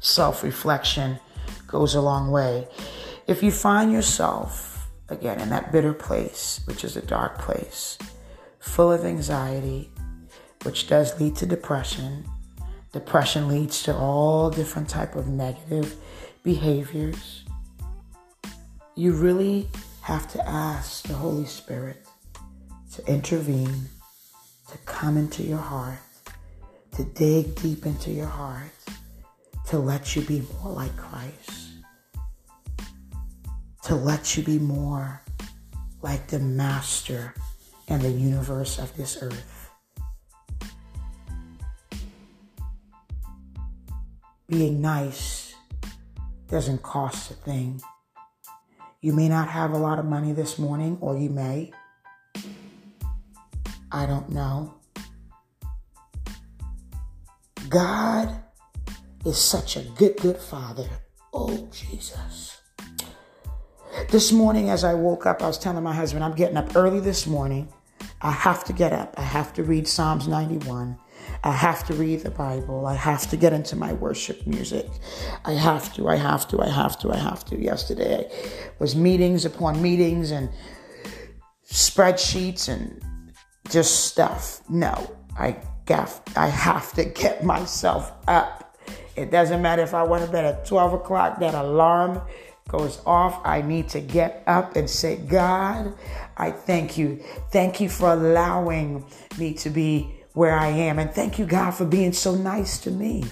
Self-reflection 0.00 1.18
goes 1.66 1.94
a 1.94 2.00
long 2.00 2.30
way. 2.30 2.66
If 3.26 3.42
you 3.42 3.52
find 3.52 3.92
yourself 3.92 4.90
again 5.08 5.40
in 5.40 5.50
that 5.50 5.72
bitter 5.72 5.92
place, 5.92 6.60
which 6.64 6.84
is 6.84 6.96
a 6.96 7.02
dark 7.02 7.38
place, 7.38 7.98
full 8.58 8.92
of 8.92 9.04
anxiety, 9.04 9.90
which 10.62 10.88
does 10.88 11.18
lead 11.20 11.36
to 11.36 11.46
depression. 11.46 12.24
Depression 12.92 13.48
leads 13.48 13.82
to 13.84 13.96
all 13.96 14.50
different 14.50 14.88
type 14.88 15.16
of 15.16 15.28
negative 15.28 15.96
behaviors. 16.42 17.44
You 18.94 19.12
really 19.12 19.68
have 20.02 20.30
to 20.32 20.48
ask 20.48 21.06
the 21.06 21.14
Holy 21.14 21.46
Spirit 21.46 22.04
to 22.94 23.06
intervene, 23.06 23.86
to 24.70 24.78
come 24.78 25.16
into 25.16 25.42
your 25.42 25.58
heart, 25.58 25.98
to 26.96 27.04
dig 27.04 27.54
deep 27.56 27.86
into 27.86 28.10
your 28.10 28.26
heart, 28.26 28.72
to 29.70 29.78
let 29.78 30.14
you 30.14 30.22
be 30.22 30.42
more 30.60 30.72
like 30.72 30.96
Christ, 30.96 31.70
to 33.84 33.94
let 33.94 34.36
you 34.36 34.42
be 34.42 34.58
more 34.58 35.22
like 36.02 36.26
the 36.28 36.38
master 36.38 37.34
and 37.88 38.02
the 38.02 38.10
universe 38.10 38.78
of 38.78 38.96
this 38.96 39.18
earth. 39.22 39.60
being 44.50 44.80
nice 44.80 45.54
doesn't 46.48 46.82
cost 46.82 47.30
a 47.30 47.34
thing. 47.34 47.80
You 49.00 49.12
may 49.12 49.28
not 49.28 49.48
have 49.48 49.70
a 49.70 49.78
lot 49.78 50.00
of 50.00 50.04
money 50.04 50.32
this 50.32 50.58
morning, 50.58 50.98
or 51.00 51.16
you 51.16 51.30
may. 51.30 51.72
I 53.92 54.06
don't 54.06 54.28
know. 54.30 54.74
God 57.68 58.39
is 59.24 59.38
such 59.38 59.76
a 59.76 59.82
good, 59.96 60.16
good 60.16 60.38
father. 60.38 60.88
Oh, 61.32 61.68
Jesus. 61.72 62.60
This 64.08 64.32
morning, 64.32 64.70
as 64.70 64.84
I 64.84 64.94
woke 64.94 65.26
up, 65.26 65.42
I 65.42 65.46
was 65.46 65.58
telling 65.58 65.82
my 65.82 65.94
husband, 65.94 66.24
I'm 66.24 66.34
getting 66.34 66.56
up 66.56 66.74
early 66.74 67.00
this 67.00 67.26
morning. 67.26 67.68
I 68.22 68.32
have 68.32 68.64
to 68.64 68.72
get 68.72 68.92
up. 68.92 69.14
I 69.16 69.22
have 69.22 69.52
to 69.54 69.62
read 69.62 69.86
Psalms 69.86 70.28
91. 70.28 70.98
I 71.42 71.52
have 71.52 71.86
to 71.86 71.94
read 71.94 72.20
the 72.20 72.30
Bible. 72.30 72.86
I 72.86 72.94
have 72.94 73.28
to 73.30 73.36
get 73.36 73.52
into 73.52 73.76
my 73.76 73.92
worship 73.94 74.46
music. 74.46 74.86
I 75.44 75.52
have 75.52 75.92
to, 75.94 76.08
I 76.08 76.16
have 76.16 76.48
to, 76.48 76.60
I 76.60 76.68
have 76.68 76.98
to, 77.00 77.12
I 77.12 77.16
have 77.16 77.44
to. 77.46 77.58
Yesterday 77.58 78.30
was 78.78 78.94
meetings 78.94 79.44
upon 79.44 79.80
meetings 79.80 80.30
and 80.30 80.50
spreadsheets 81.66 82.68
and 82.68 83.02
just 83.68 84.06
stuff. 84.06 84.62
No, 84.68 85.16
I 85.38 85.56
gaff, 85.86 86.20
I 86.36 86.48
have 86.48 86.92
to 86.94 87.04
get 87.04 87.44
myself 87.44 88.12
up. 88.28 88.69
It 89.16 89.30
doesn't 89.30 89.60
matter 89.60 89.82
if 89.82 89.94
I 89.94 90.02
went 90.02 90.24
to 90.24 90.30
bed 90.30 90.44
at 90.44 90.66
12 90.66 90.94
o'clock, 90.94 91.40
that 91.40 91.54
alarm 91.54 92.20
goes 92.68 93.00
off. 93.04 93.40
I 93.44 93.62
need 93.62 93.88
to 93.90 94.00
get 94.00 94.42
up 94.46 94.76
and 94.76 94.88
say, 94.88 95.16
God, 95.16 95.94
I 96.36 96.50
thank 96.50 96.96
you. 96.96 97.20
Thank 97.50 97.80
you 97.80 97.88
for 97.88 98.12
allowing 98.12 99.04
me 99.38 99.54
to 99.54 99.70
be 99.70 100.14
where 100.34 100.56
I 100.56 100.68
am. 100.68 100.98
And 100.98 101.10
thank 101.10 101.38
you, 101.38 101.46
God, 101.46 101.72
for 101.72 101.84
being 101.84 102.12
so 102.12 102.34
nice 102.34 102.78
to 102.80 102.90
me. 102.90 103.24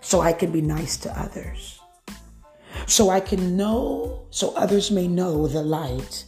So 0.00 0.20
I 0.20 0.32
can 0.34 0.52
be 0.52 0.60
nice 0.60 0.98
to 0.98 1.18
others. 1.18 1.80
So 2.86 3.08
I 3.08 3.20
can 3.20 3.56
know, 3.56 4.26
so 4.30 4.54
others 4.54 4.90
may 4.90 5.08
know 5.08 5.46
the 5.46 5.62
light. 5.62 6.26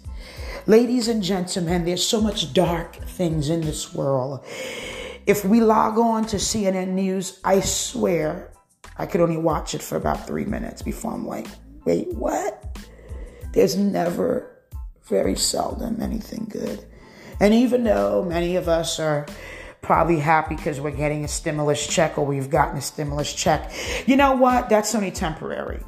Ladies 0.67 1.09
and 1.09 1.23
gentlemen, 1.23 1.85
there's 1.85 2.05
so 2.05 2.21
much 2.21 2.55
dark 2.55 2.97
things 2.97 3.51
in 3.51 3.61
this 3.61 3.95
world. 3.95 4.45
If 5.27 5.45
we 5.45 5.61
log 5.61 5.99
on 5.99 6.25
to 6.27 6.37
CNN 6.37 6.91
News, 6.91 7.41
I 7.43 7.59
swear 7.59 8.53
I 8.97 9.07
could 9.07 9.21
only 9.21 9.37
watch 9.37 9.75
it 9.75 9.83
for 9.83 9.97
about 9.97 10.25
three 10.25 10.45
minutes 10.45 10.83
before 10.83 11.13
I'm 11.13 11.27
like, 11.27 11.49
wait, 11.85 12.13
what? 12.15 12.79
There's 13.53 13.77
never, 13.77 14.63
very 15.09 15.35
seldom, 15.35 16.01
anything 16.01 16.47
good. 16.49 16.87
And 17.41 17.53
even 17.53 17.83
though 17.83 18.25
many 18.25 18.55
of 18.55 18.69
us 18.69 19.01
are 19.01 19.27
probably 19.83 20.21
happy 20.21 20.55
because 20.55 20.81
we're 20.81 20.93
getting 20.93 21.25
a 21.25 21.29
stimulus 21.29 21.85
check 21.85 22.19
or 22.19 22.25
we've 22.25 22.49
gotten 22.49 22.79
a 22.79 22.81
stimulus 22.81 23.35
check, 23.35 23.73
you 24.07 24.17
know 24.17 24.37
what? 24.37 24.69
That's 24.69 24.95
only 24.95 25.11
temporary. 25.11 25.83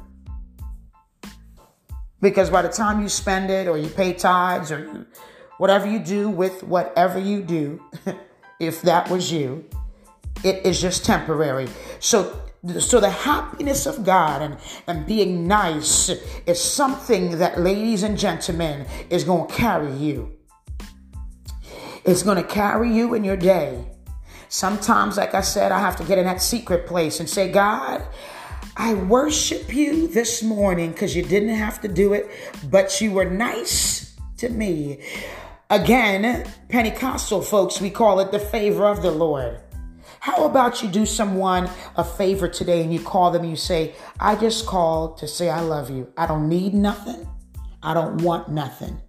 Because 2.19 2.49
by 2.49 2.61
the 2.61 2.69
time 2.69 3.01
you 3.01 3.07
spend 3.07 3.49
it 3.49 3.69
or 3.69 3.77
you 3.77 3.87
pay 3.87 4.11
tithes 4.11 4.69
or 4.69 4.79
you, 4.79 5.05
whatever 5.59 5.89
you 5.89 5.99
do 5.99 6.29
with 6.29 6.61
whatever 6.63 7.17
you 7.17 7.41
do, 7.41 7.81
if 8.59 8.81
that 8.83 9.09
was 9.09 9.31
you, 9.31 9.65
it 10.43 10.65
is 10.65 10.81
just 10.81 11.05
temporary. 11.05 11.67
So 11.99 12.41
so 12.79 12.99
the 12.99 13.09
happiness 13.09 13.85
of 13.85 14.03
God 14.03 14.41
and, 14.41 14.57
and 14.85 15.05
being 15.05 15.47
nice 15.47 16.09
is 16.45 16.61
something 16.61 17.37
that, 17.37 17.57
ladies 17.57 18.03
and 18.03 18.17
gentlemen, 18.17 18.85
is 19.09 19.23
going 19.23 19.47
to 19.47 19.53
carry 19.53 19.93
you. 19.93 20.33
It's 22.03 22.21
going 22.21 22.35
to 22.35 22.43
carry 22.43 22.93
you 22.93 23.13
in 23.13 23.23
your 23.23 23.37
day. 23.37 23.85
Sometimes, 24.49 25.15
like 25.15 25.33
I 25.33 25.41
said, 25.41 25.71
I 25.71 25.79
have 25.79 25.95
to 25.97 26.03
get 26.03 26.17
in 26.17 26.25
that 26.25 26.41
secret 26.41 26.85
place 26.85 27.21
and 27.21 27.29
say, 27.29 27.49
God, 27.49 28.05
I 28.75 28.93
worship 28.93 29.73
you 29.73 30.07
this 30.07 30.43
morning 30.43 30.91
because 30.91 31.15
you 31.15 31.23
didn't 31.23 31.55
have 31.55 31.79
to 31.81 31.87
do 31.87 32.11
it, 32.13 32.29
but 32.69 32.99
you 32.99 33.11
were 33.11 33.29
nice 33.29 34.17
to 34.37 34.49
me. 34.49 34.99
Again, 35.71 36.51
Pentecostal 36.67 37.43
folks, 37.43 37.79
we 37.79 37.91
call 37.91 38.19
it 38.21 38.31
the 38.31 38.39
favor 38.39 38.85
of 38.85 39.03
the 39.03 39.11
Lord. 39.11 39.59
How 40.19 40.45
about 40.45 40.81
you 40.81 40.89
do 40.89 41.05
someone 41.05 41.69
a 41.95 42.03
favor 42.03 42.47
today 42.47 42.81
and 42.81 42.91
you 42.91 42.99
call 42.99 43.29
them 43.29 43.43
and 43.43 43.51
you 43.51 43.55
say, 43.55 43.93
I 44.19 44.35
just 44.35 44.65
called 44.65 45.19
to 45.19 45.27
say 45.27 45.47
I 45.47 45.59
love 45.59 45.91
you. 45.91 46.11
I 46.17 46.25
don't 46.25 46.49
need 46.49 46.73
nothing. 46.73 47.27
I 47.83 47.93
don't 47.93 48.23
want 48.23 48.49
nothing. 48.49 48.99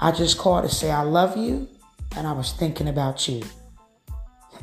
I 0.00 0.10
just 0.10 0.38
called 0.38 0.68
to 0.68 0.74
say 0.74 0.90
I 0.90 1.02
love 1.02 1.36
you 1.36 1.68
and 2.16 2.26
I 2.26 2.32
was 2.32 2.50
thinking 2.52 2.88
about 2.88 3.28
you. 3.28 3.44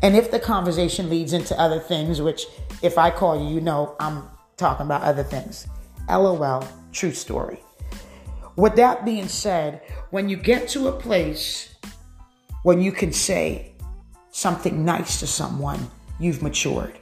And 0.03 0.13
if 0.13 0.29
the 0.29 0.41
conversation 0.41 1.09
leads 1.09 1.31
into 1.31 1.57
other 1.57 1.79
things, 1.79 2.21
which 2.21 2.47
if 2.81 2.97
I 2.97 3.11
call 3.11 3.41
you, 3.41 3.55
you 3.55 3.61
know 3.61 3.95
I'm 4.01 4.23
talking 4.57 4.85
about 4.85 5.03
other 5.03 5.23
things. 5.23 5.67
LOL, 6.09 6.67
true 6.91 7.13
story. 7.13 7.61
With 8.57 8.75
that 8.77 9.05
being 9.05 9.27
said, 9.27 9.81
when 10.09 10.29
you 10.29 10.35
get 10.35 10.67
to 10.69 10.87
a 10.87 10.91
place 10.91 11.75
when 12.63 12.81
you 12.81 12.91
can 12.91 13.13
say 13.13 13.71
something 14.31 14.83
nice 14.83 15.19
to 15.19 15.27
someone, 15.27 15.89
you've 16.19 16.41
matured. 16.41 16.97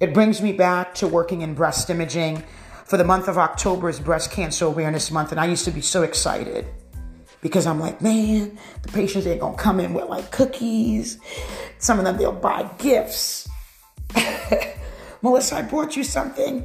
It 0.00 0.12
brings 0.12 0.42
me 0.42 0.52
back 0.52 0.94
to 0.96 1.08
working 1.08 1.42
in 1.42 1.54
breast 1.54 1.88
imaging. 1.88 2.42
For 2.84 2.96
the 2.96 3.04
month 3.04 3.28
of 3.28 3.38
October 3.38 3.88
is 3.88 3.98
Breast 4.00 4.30
Cancer 4.30 4.66
Awareness 4.66 5.10
Month, 5.10 5.30
and 5.30 5.40
I 5.40 5.46
used 5.46 5.64
to 5.64 5.70
be 5.70 5.80
so 5.80 6.02
excited 6.02 6.66
because 7.40 7.66
I'm 7.66 7.78
like, 7.80 8.02
man, 8.02 8.58
the 8.82 8.92
patients 8.92 9.26
ain't 9.26 9.40
gonna 9.40 9.56
come 9.56 9.78
in 9.78 9.94
with 9.94 10.08
like 10.08 10.32
cookies. 10.32 11.18
Some 11.78 11.98
of 12.00 12.04
them 12.04 12.16
they'll 12.16 12.32
buy 12.32 12.68
gifts. 12.78 13.48
Melissa, 15.26 15.56
I 15.56 15.62
brought 15.62 15.96
you 15.96 16.04
something. 16.04 16.64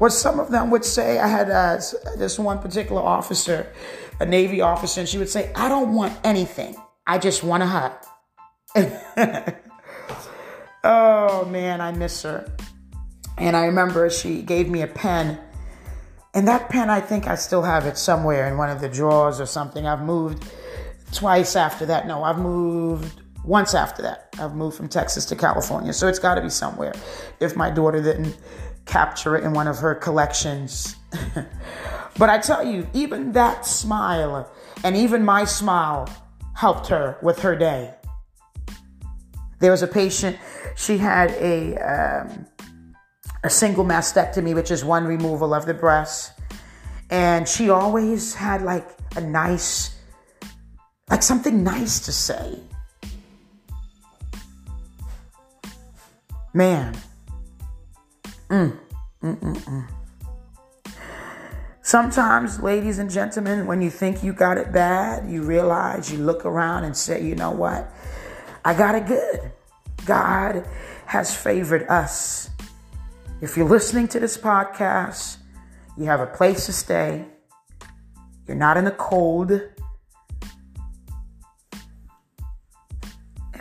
Or 0.00 0.10
some 0.10 0.40
of 0.40 0.50
them 0.50 0.70
would 0.70 0.84
say, 0.84 1.20
I 1.20 1.28
had 1.28 1.48
uh, 1.48 1.76
this 2.18 2.40
one 2.40 2.58
particular 2.58 3.00
officer, 3.00 3.72
a 4.18 4.26
Navy 4.26 4.60
officer, 4.60 5.00
and 5.00 5.08
she 5.08 5.16
would 5.16 5.28
say, 5.28 5.52
I 5.54 5.68
don't 5.68 5.94
want 5.94 6.18
anything. 6.24 6.74
I 7.06 7.18
just 7.18 7.44
want 7.44 7.62
a 7.62 7.66
hug. 7.66 7.92
oh 10.84 11.44
man, 11.46 11.80
I 11.80 11.92
miss 11.92 12.22
her. 12.22 12.52
And 13.38 13.56
I 13.56 13.66
remember 13.66 14.10
she 14.10 14.42
gave 14.42 14.68
me 14.68 14.82
a 14.82 14.88
pen. 14.88 15.38
And 16.34 16.48
that 16.48 16.68
pen, 16.68 16.90
I 16.90 17.00
think 17.00 17.28
I 17.28 17.36
still 17.36 17.62
have 17.62 17.86
it 17.86 17.96
somewhere 17.96 18.48
in 18.48 18.58
one 18.58 18.70
of 18.70 18.80
the 18.80 18.88
drawers 18.88 19.40
or 19.40 19.46
something. 19.46 19.86
I've 19.86 20.02
moved 20.02 20.44
twice 21.12 21.54
after 21.54 21.86
that. 21.86 22.08
No, 22.08 22.24
I've 22.24 22.38
moved 22.38 23.19
once 23.44 23.74
after 23.74 24.02
that. 24.02 24.34
I've 24.38 24.54
moved 24.54 24.76
from 24.76 24.88
Texas 24.88 25.24
to 25.26 25.36
California. 25.36 25.92
So 25.92 26.08
it's 26.08 26.18
got 26.18 26.34
to 26.34 26.42
be 26.42 26.50
somewhere 26.50 26.94
if 27.40 27.56
my 27.56 27.70
daughter 27.70 28.02
didn't 28.02 28.36
capture 28.86 29.36
it 29.36 29.44
in 29.44 29.52
one 29.52 29.68
of 29.68 29.78
her 29.78 29.94
collections. 29.94 30.96
but 32.18 32.28
I 32.30 32.38
tell 32.38 32.66
you, 32.66 32.86
even 32.92 33.32
that 33.32 33.66
smile 33.66 34.50
and 34.84 34.96
even 34.96 35.24
my 35.24 35.44
smile 35.44 36.08
helped 36.54 36.88
her 36.88 37.18
with 37.22 37.40
her 37.40 37.56
day. 37.56 37.94
There 39.60 39.70
was 39.70 39.82
a 39.82 39.86
patient, 39.86 40.38
she 40.76 40.96
had 40.96 41.30
a, 41.32 41.76
um, 41.76 42.46
a 43.44 43.50
single 43.50 43.84
mastectomy, 43.84 44.54
which 44.54 44.70
is 44.70 44.84
one 44.84 45.04
removal 45.04 45.52
of 45.52 45.66
the 45.66 45.74
breast. 45.74 46.32
And 47.10 47.46
she 47.46 47.70
always 47.70 48.34
had 48.34 48.62
like 48.62 48.88
a 49.16 49.20
nice, 49.20 49.96
like 51.10 51.22
something 51.22 51.62
nice 51.62 52.00
to 52.00 52.12
say. 52.12 52.58
Man. 56.52 56.96
Mm, 58.48 58.76
mm, 59.22 59.38
mm, 59.38 59.56
mm. 59.56 59.88
Sometimes, 61.82 62.60
ladies 62.60 62.98
and 62.98 63.08
gentlemen, 63.08 63.66
when 63.66 63.80
you 63.80 63.90
think 63.90 64.24
you 64.24 64.32
got 64.32 64.58
it 64.58 64.72
bad, 64.72 65.30
you 65.30 65.42
realize 65.42 66.12
you 66.12 66.18
look 66.18 66.44
around 66.44 66.84
and 66.84 66.96
say, 66.96 67.24
you 67.24 67.36
know 67.36 67.52
what? 67.52 67.92
I 68.64 68.74
got 68.74 68.96
it 68.96 69.06
good. 69.06 69.52
God 70.04 70.66
has 71.06 71.34
favored 71.34 71.86
us. 71.88 72.50
If 73.40 73.56
you're 73.56 73.68
listening 73.68 74.08
to 74.08 74.20
this 74.20 74.36
podcast, 74.36 75.36
you 75.96 76.04
have 76.04 76.20
a 76.20 76.26
place 76.26 76.66
to 76.66 76.72
stay, 76.72 77.26
you're 78.46 78.56
not 78.56 78.76
in 78.76 78.84
the 78.84 78.90
cold. 78.92 79.52
It 79.52 79.70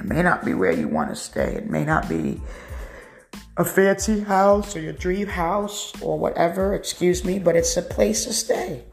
may 0.03 0.23
not 0.23 0.43
be 0.43 0.53
where 0.53 0.71
you 0.71 0.87
want 0.87 1.09
to 1.09 1.15
stay, 1.15 1.55
it 1.55 1.69
may 1.69 1.85
not 1.85 2.09
be 2.09 2.41
a 3.59 3.65
fancy 3.65 4.21
house 4.21 4.73
or 4.73 4.79
your 4.79 4.93
dream 4.93 5.27
house 5.27 5.91
or 6.01 6.17
whatever, 6.17 6.73
excuse 6.73 7.25
me, 7.25 7.39
but 7.39 7.57
it's 7.57 7.75
a 7.75 7.81
place 7.81 8.23
to 8.23 8.31
stay. 8.31 8.85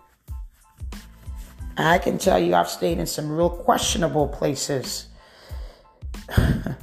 I 1.77 1.99
can 1.99 2.19
tell 2.19 2.41
you 2.41 2.53
I've 2.53 2.69
stayed 2.69 2.99
in 2.99 3.07
some 3.07 3.31
real 3.31 3.49
questionable 3.49 4.27
places. 4.27 5.07
I 6.37 6.75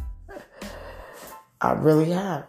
really 1.76 2.12
have. 2.12 2.48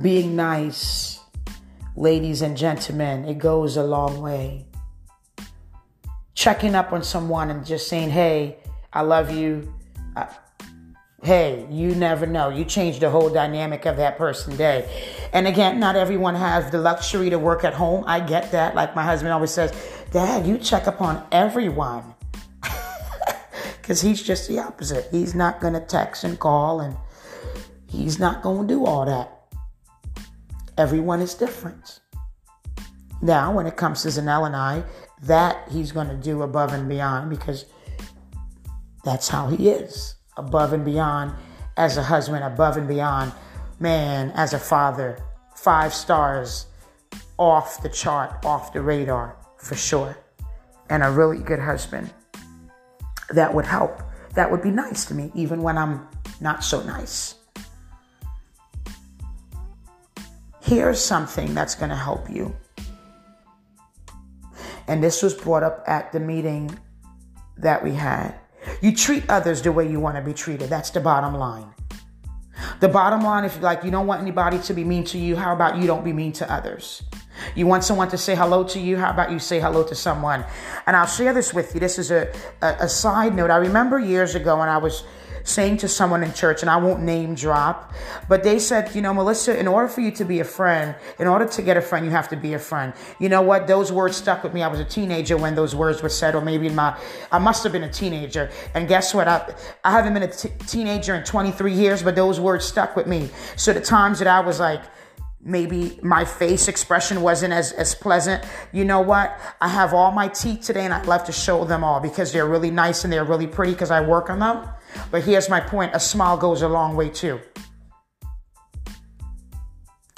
Being 0.00 0.36
nice, 0.36 1.20
ladies 1.96 2.40
and 2.40 2.56
gentlemen, 2.56 3.26
it 3.26 3.36
goes 3.36 3.76
a 3.76 3.84
long 3.84 4.22
way. 4.22 4.64
Checking 6.32 6.74
up 6.74 6.94
on 6.94 7.02
someone 7.02 7.50
and 7.50 7.66
just 7.66 7.88
saying, 7.88 8.08
hey, 8.08 8.56
I 8.90 9.02
love 9.02 9.30
you. 9.30 9.70
I, 10.16 10.28
hey, 11.22 11.66
you 11.70 11.94
never 11.94 12.26
know. 12.26 12.50
You 12.50 12.64
change 12.64 13.00
the 13.00 13.10
whole 13.10 13.30
dynamic 13.30 13.86
of 13.86 13.96
that 13.96 14.18
person's 14.18 14.58
day. 14.58 14.88
And 15.32 15.46
again, 15.46 15.80
not 15.80 15.96
everyone 15.96 16.34
has 16.34 16.70
the 16.70 16.78
luxury 16.78 17.30
to 17.30 17.38
work 17.38 17.64
at 17.64 17.74
home. 17.74 18.04
I 18.06 18.20
get 18.20 18.52
that. 18.52 18.74
Like 18.74 18.94
my 18.94 19.02
husband 19.02 19.32
always 19.32 19.50
says, 19.50 19.72
Dad, 20.12 20.46
you 20.46 20.58
check 20.58 20.86
upon 20.86 21.26
everyone. 21.32 22.14
Because 23.80 24.00
he's 24.00 24.20
just 24.20 24.48
the 24.48 24.58
opposite. 24.58 25.06
He's 25.12 25.32
not 25.32 25.60
going 25.60 25.74
to 25.74 25.80
text 25.80 26.24
and 26.24 26.36
call, 26.40 26.80
and 26.80 26.96
he's 27.86 28.18
not 28.18 28.42
going 28.42 28.66
to 28.66 28.74
do 28.74 28.84
all 28.84 29.06
that. 29.06 29.30
Everyone 30.76 31.20
is 31.20 31.34
different. 31.34 32.00
Now, 33.22 33.54
when 33.54 33.64
it 33.64 33.76
comes 33.76 34.02
to 34.02 34.08
Zanelle 34.08 34.44
and 34.44 34.56
I, 34.56 34.82
that 35.22 35.68
he's 35.70 35.92
going 35.92 36.08
to 36.08 36.16
do 36.16 36.42
above 36.42 36.72
and 36.72 36.88
beyond 36.88 37.30
because 37.30 37.66
that's 39.04 39.28
how 39.28 39.46
he 39.46 39.68
is 39.68 40.15
above 40.36 40.72
and 40.72 40.84
beyond 40.84 41.32
as 41.76 41.96
a 41.96 42.02
husband, 42.02 42.44
above 42.44 42.76
and 42.76 42.88
beyond, 42.88 43.32
man, 43.80 44.30
as 44.34 44.52
a 44.52 44.58
father, 44.58 45.18
five 45.54 45.92
stars 45.92 46.66
off 47.38 47.82
the 47.82 47.88
chart, 47.88 48.44
off 48.44 48.72
the 48.72 48.80
radar 48.80 49.36
for 49.58 49.74
sure, 49.74 50.16
and 50.88 51.02
a 51.02 51.10
really 51.10 51.38
good 51.38 51.58
husband 51.58 52.12
that 53.30 53.52
would 53.52 53.66
help. 53.66 54.02
That 54.34 54.50
would 54.50 54.62
be 54.62 54.70
nice 54.70 55.04
to 55.06 55.14
me, 55.14 55.30
even 55.34 55.62
when 55.62 55.78
I'm 55.78 56.06
not 56.40 56.62
so 56.62 56.82
nice. 56.82 57.34
Here's 60.60 61.00
something 61.00 61.54
that's 61.54 61.74
going 61.74 61.90
to 61.90 61.96
help 61.96 62.28
you. 62.28 62.54
And 64.88 65.02
this 65.02 65.22
was 65.22 65.34
brought 65.34 65.62
up 65.62 65.84
at 65.86 66.12
the 66.12 66.20
meeting 66.20 66.76
that 67.56 67.82
we 67.82 67.92
had. 67.92 68.34
You 68.80 68.94
treat 68.94 69.28
others 69.28 69.62
the 69.62 69.72
way 69.72 69.88
you 69.88 70.00
want 70.00 70.16
to 70.16 70.22
be 70.22 70.32
treated. 70.32 70.68
That's 70.70 70.90
the 70.90 71.00
bottom 71.00 71.34
line. 71.34 71.72
The 72.80 72.88
bottom 72.88 73.22
line, 73.22 73.44
you 73.44 73.60
like, 73.60 73.84
you 73.84 73.90
don't 73.90 74.06
want 74.06 74.22
anybody 74.22 74.58
to 74.60 74.74
be 74.74 74.84
mean 74.84 75.04
to 75.04 75.18
you, 75.18 75.36
how 75.36 75.52
about 75.54 75.76
you 75.76 75.86
don't 75.86 76.04
be 76.04 76.12
mean 76.12 76.32
to 76.32 76.50
others? 76.50 77.02
You 77.54 77.66
want 77.66 77.84
someone 77.84 78.08
to 78.08 78.18
say 78.18 78.34
hello 78.34 78.64
to 78.64 78.80
you, 78.80 78.96
how 78.96 79.10
about 79.10 79.30
you 79.30 79.38
say 79.38 79.60
hello 79.60 79.82
to 79.84 79.94
someone? 79.94 80.44
And 80.86 80.96
I'll 80.96 81.06
share 81.06 81.34
this 81.34 81.52
with 81.52 81.74
you. 81.74 81.80
This 81.80 81.98
is 81.98 82.10
a, 82.10 82.32
a, 82.62 82.76
a 82.80 82.88
side 82.88 83.34
note. 83.34 83.50
I 83.50 83.56
remember 83.56 83.98
years 83.98 84.34
ago 84.34 84.58
when 84.58 84.68
I 84.68 84.78
was 84.78 85.04
saying 85.46 85.76
to 85.78 85.88
someone 85.88 86.22
in 86.22 86.32
church, 86.32 86.62
and 86.62 86.68
I 86.68 86.76
won't 86.76 87.02
name 87.02 87.34
drop, 87.34 87.92
but 88.28 88.42
they 88.42 88.58
said, 88.58 88.94
you 88.94 89.00
know, 89.00 89.14
Melissa, 89.14 89.58
in 89.58 89.68
order 89.68 89.88
for 89.88 90.00
you 90.00 90.10
to 90.12 90.24
be 90.24 90.40
a 90.40 90.44
friend, 90.44 90.94
in 91.18 91.28
order 91.28 91.46
to 91.46 91.62
get 91.62 91.76
a 91.76 91.80
friend, 91.80 92.04
you 92.04 92.10
have 92.10 92.28
to 92.30 92.36
be 92.36 92.54
a 92.54 92.58
friend. 92.58 92.92
You 93.20 93.28
know 93.28 93.42
what? 93.42 93.66
Those 93.66 93.92
words 93.92 94.16
stuck 94.16 94.42
with 94.42 94.52
me. 94.52 94.62
I 94.62 94.68
was 94.68 94.80
a 94.80 94.84
teenager 94.84 95.36
when 95.36 95.54
those 95.54 95.74
words 95.74 96.02
were 96.02 96.08
said, 96.08 96.34
or 96.34 96.40
maybe 96.40 96.68
my, 96.68 96.98
I 97.30 97.38
must 97.38 97.62
have 97.62 97.72
been 97.72 97.84
a 97.84 97.92
teenager. 97.92 98.50
And 98.74 98.88
guess 98.88 99.14
what? 99.14 99.28
I, 99.28 99.54
I 99.84 99.92
haven't 99.92 100.14
been 100.14 100.24
a 100.24 100.32
t- 100.32 100.50
teenager 100.66 101.14
in 101.14 101.22
23 101.22 101.72
years, 101.72 102.02
but 102.02 102.16
those 102.16 102.40
words 102.40 102.64
stuck 102.64 102.96
with 102.96 103.06
me. 103.06 103.30
So 103.54 103.72
the 103.72 103.80
times 103.80 104.18
that 104.18 104.28
I 104.28 104.40
was 104.40 104.58
like, 104.58 104.82
maybe 105.46 105.98
my 106.02 106.24
face 106.24 106.66
expression 106.66 107.22
wasn't 107.22 107.52
as, 107.52 107.70
as 107.72 107.94
pleasant. 107.94 108.44
You 108.72 108.84
know 108.84 109.00
what? 109.00 109.38
I 109.60 109.68
have 109.68 109.94
all 109.94 110.10
my 110.10 110.26
teeth 110.26 110.62
today 110.62 110.84
and 110.84 110.92
I'd 110.92 111.06
love 111.06 111.24
to 111.24 111.32
show 111.32 111.64
them 111.64 111.84
all 111.84 112.00
because 112.00 112.32
they're 112.32 112.48
really 112.48 112.72
nice 112.72 113.04
and 113.04 113.12
they're 113.12 113.24
really 113.24 113.46
pretty 113.46 113.72
because 113.72 113.92
I 113.92 114.00
work 114.00 114.28
on 114.28 114.40
them. 114.40 114.68
But 115.10 115.24
here's 115.24 115.48
my 115.48 115.60
point 115.60 115.94
a 115.94 116.00
smile 116.00 116.36
goes 116.36 116.62
a 116.62 116.68
long 116.68 116.96
way 116.96 117.08
too. 117.08 117.40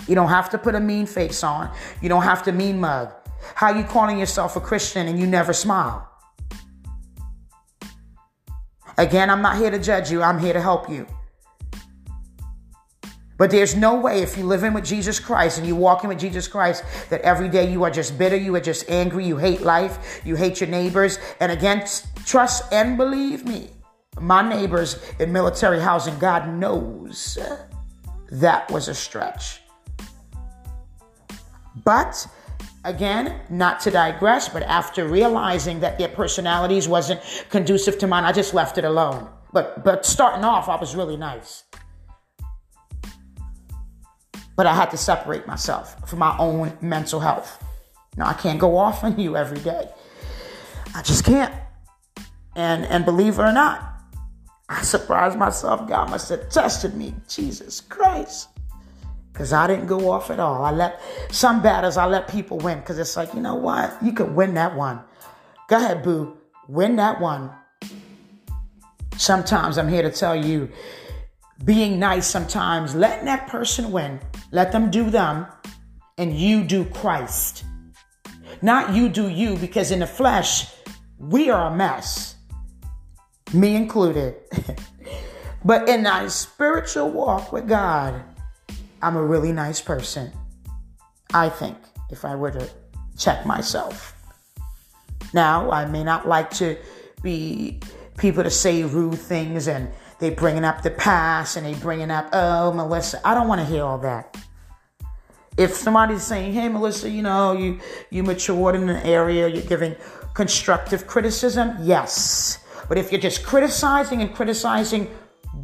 You 0.07 0.15
don't 0.15 0.31
have 0.31 0.51
to 0.51 0.59
put 0.59 0.75
a 0.75 0.81
mean 0.81 1.07
face 1.07 1.45
on. 1.45 1.71
You 2.01 2.09
don't 2.09 2.23
have 2.23 2.43
to 2.45 2.53
mean 2.53 2.81
mug. 2.81 3.13
How 3.55 3.73
you 3.73 3.85
calling 3.85 4.19
yourself 4.19 4.57
a 4.57 4.61
Christian 4.61 5.07
and 5.07 5.19
you 5.19 5.27
never 5.27 5.53
smile? 5.53 6.09
Again, 8.97 9.31
I'm 9.31 9.43
not 9.43 9.59
here 9.59 9.71
to 9.71 9.79
judge 9.79 10.11
you. 10.11 10.23
I'm 10.23 10.39
here 10.39 10.55
to 10.55 10.61
help 10.61 10.91
you. 10.91 11.07
But 13.37 13.53
there's 13.53 13.77
no 13.77 13.95
way 14.01 14.23
if 14.23 14.37
you 14.37 14.45
live 14.45 14.65
in 14.65 14.75
with 14.75 14.85
Jesus 14.85 15.21
Christ 15.21 15.59
and 15.59 15.67
you 15.67 15.77
walk 15.77 16.03
in 16.03 16.09
with 16.09 16.19
Jesus 16.19 16.49
Christ 16.49 16.83
that 17.09 17.21
every 17.21 17.49
day 17.49 17.71
you 17.71 17.85
are 17.85 17.91
just 17.91 18.19
bitter, 18.19 18.37
you 18.37 18.57
are 18.57 18.61
just 18.61 18.91
angry, 18.91 19.25
you 19.25 19.37
hate 19.37 19.61
life, 19.61 20.21
you 20.25 20.35
hate 20.35 20.61
your 20.61 20.69
neighbors. 20.69 21.21
And 21.39 21.53
again, 21.53 21.87
trust 22.27 22.65
and 22.73 22.97
believe 22.97 23.47
me, 23.47 23.71
my 24.21 24.47
neighbors 24.47 24.99
in 25.19 25.33
military 25.33 25.81
housing, 25.81 26.19
God 26.19 26.49
knows 26.49 27.39
that 28.31 28.71
was 28.71 28.89
a 28.89 28.95
stretch. 28.95 29.61
But 31.85 32.27
again, 32.85 33.41
not 33.51 33.81
to 33.81 33.91
digress, 33.91 34.49
but 34.49 34.63
after 34.63 35.07
realizing 35.07 35.81
that 35.81 35.99
their 35.99 36.09
personalities 36.09 36.89
wasn't 36.89 37.21
conducive 37.51 37.99
to 37.99 38.07
mine, 38.07 38.25
I 38.25 38.33
just 38.33 38.55
left 38.55 38.79
it 38.79 38.85
alone. 38.85 39.29
But 39.53 39.85
but 39.85 40.05
starting 40.05 40.45
off, 40.45 40.69
I 40.69 40.77
was 40.77 40.95
really 40.95 41.17
nice. 41.17 41.65
But 44.57 44.67
I 44.67 44.75
had 44.75 44.91
to 44.91 44.97
separate 44.97 45.47
myself 45.47 46.09
for 46.09 46.17
my 46.17 46.37
own 46.39 46.77
mental 46.81 47.21
health. 47.21 47.65
No, 48.17 48.25
I 48.25 48.33
can't 48.33 48.59
go 48.59 48.77
off 48.77 49.05
on 49.05 49.19
you 49.19 49.37
every 49.37 49.61
day. 49.61 49.89
I 50.95 51.03
just 51.03 51.25
can't. 51.25 51.55
And 52.57 52.85
and 52.87 53.05
believe 53.05 53.39
it 53.39 53.43
or 53.43 53.53
not, 53.53 53.88
I 54.69 54.83
surprised 54.83 55.39
myself. 55.39 55.89
God 55.89 56.11
must 56.11 56.29
have 56.29 56.49
tested 56.51 56.95
me. 56.95 57.15
Jesus 57.29 57.81
Christ. 57.81 58.49
Because 59.33 59.53
I 59.53 59.67
didn't 59.67 59.87
go 59.87 60.11
off 60.11 60.31
at 60.31 60.41
all. 60.41 60.65
I 60.65 60.73
let 60.73 61.01
some 61.31 61.63
battles, 61.63 61.97
I 61.97 62.07
let 62.07 62.29
people 62.29 62.59
win. 62.59 62.81
Because 62.81 62.99
it's 62.99 63.17
like, 63.17 63.33
you 63.35 63.41
know 63.41 63.55
what? 63.55 63.97
You 64.03 64.13
could 64.13 64.35
win 64.35 64.55
that 64.55 64.77
one. 64.77 65.01
Go 65.69 65.77
ahead, 65.77 66.03
boo. 66.03 66.37
Win 66.67 66.97
that 66.97 67.21
one. 67.21 67.51
Sometimes 69.17 69.79
I'm 69.79 69.89
here 69.89 70.03
to 70.03 70.11
tell 70.11 70.37
you 70.37 70.71
being 71.65 71.99
nice 71.99 72.27
sometimes, 72.27 72.95
letting 72.95 73.25
that 73.25 73.49
person 73.49 73.91
win, 73.91 74.21
let 74.53 74.71
them 74.71 74.91
do 74.91 75.11
them, 75.11 75.47
and 76.17 76.37
you 76.37 76.63
do 76.63 76.85
Christ. 76.85 77.65
Not 78.63 78.95
you 78.95 79.09
do 79.09 79.29
you, 79.29 79.57
because 79.57 79.91
in 79.91 80.01
the 80.01 80.07
flesh, 80.07 80.73
we 81.19 81.51
are 81.51 81.73
a 81.73 81.77
mess, 81.77 82.37
me 83.53 83.77
included. 83.77 84.37
but 85.65 85.89
in 85.89 86.03
my 86.03 86.29
spiritual 86.29 87.11
walk 87.11 87.53
with 87.53 87.69
God, 87.69 88.23
I'm 89.03 89.17
a 89.17 89.25
really 89.25 89.53
nice 89.53 89.81
person. 89.81 90.33
I 91.33 91.49
think, 91.49 91.77
if 92.11 92.25
I 92.25 92.35
were 92.35 92.51
to 92.51 92.69
check 93.17 93.45
myself. 93.45 94.15
Now, 95.35 95.71
I 95.71 95.85
may 95.85 96.05
not 96.05 96.27
like 96.27 96.51
to 96.53 96.77
be 97.23 97.81
people 98.17 98.43
to 98.43 98.51
say 98.51 98.83
rude 98.85 99.19
things 99.19 99.69
and 99.69 99.91
they 100.19 100.31
bringing 100.31 100.65
up 100.65 100.83
the 100.83 100.91
past 100.91 101.57
and 101.57 101.67
they 101.67 101.75
bringing 101.75 102.11
up, 102.11 102.29
oh, 102.33 102.73
Melissa. 102.73 103.21
I 103.27 103.35
don't 103.35 103.47
want 103.47 103.61
to 103.61 103.67
hear 103.67 103.85
all 103.85 103.99
that. 103.99 104.37
If 105.57 105.75
somebody's 105.75 106.23
saying, 106.23 106.53
hey, 106.53 106.69
Melissa, 106.69 107.11
you 107.11 107.23
know, 107.23 107.53
you, 107.53 107.81
you 108.11 108.23
matured 108.23 108.75
in 108.75 108.89
an 108.89 109.05
area, 109.05 109.49
you're 109.49 109.63
giving 109.63 109.97
constructive 110.35 111.07
criticism, 111.07 111.77
yes. 111.81 112.65
But 112.89 112.99
if 112.99 113.11
you're 113.11 113.21
just 113.21 113.45
criticizing 113.45 114.21
and 114.21 114.35
criticizing, 114.35 115.09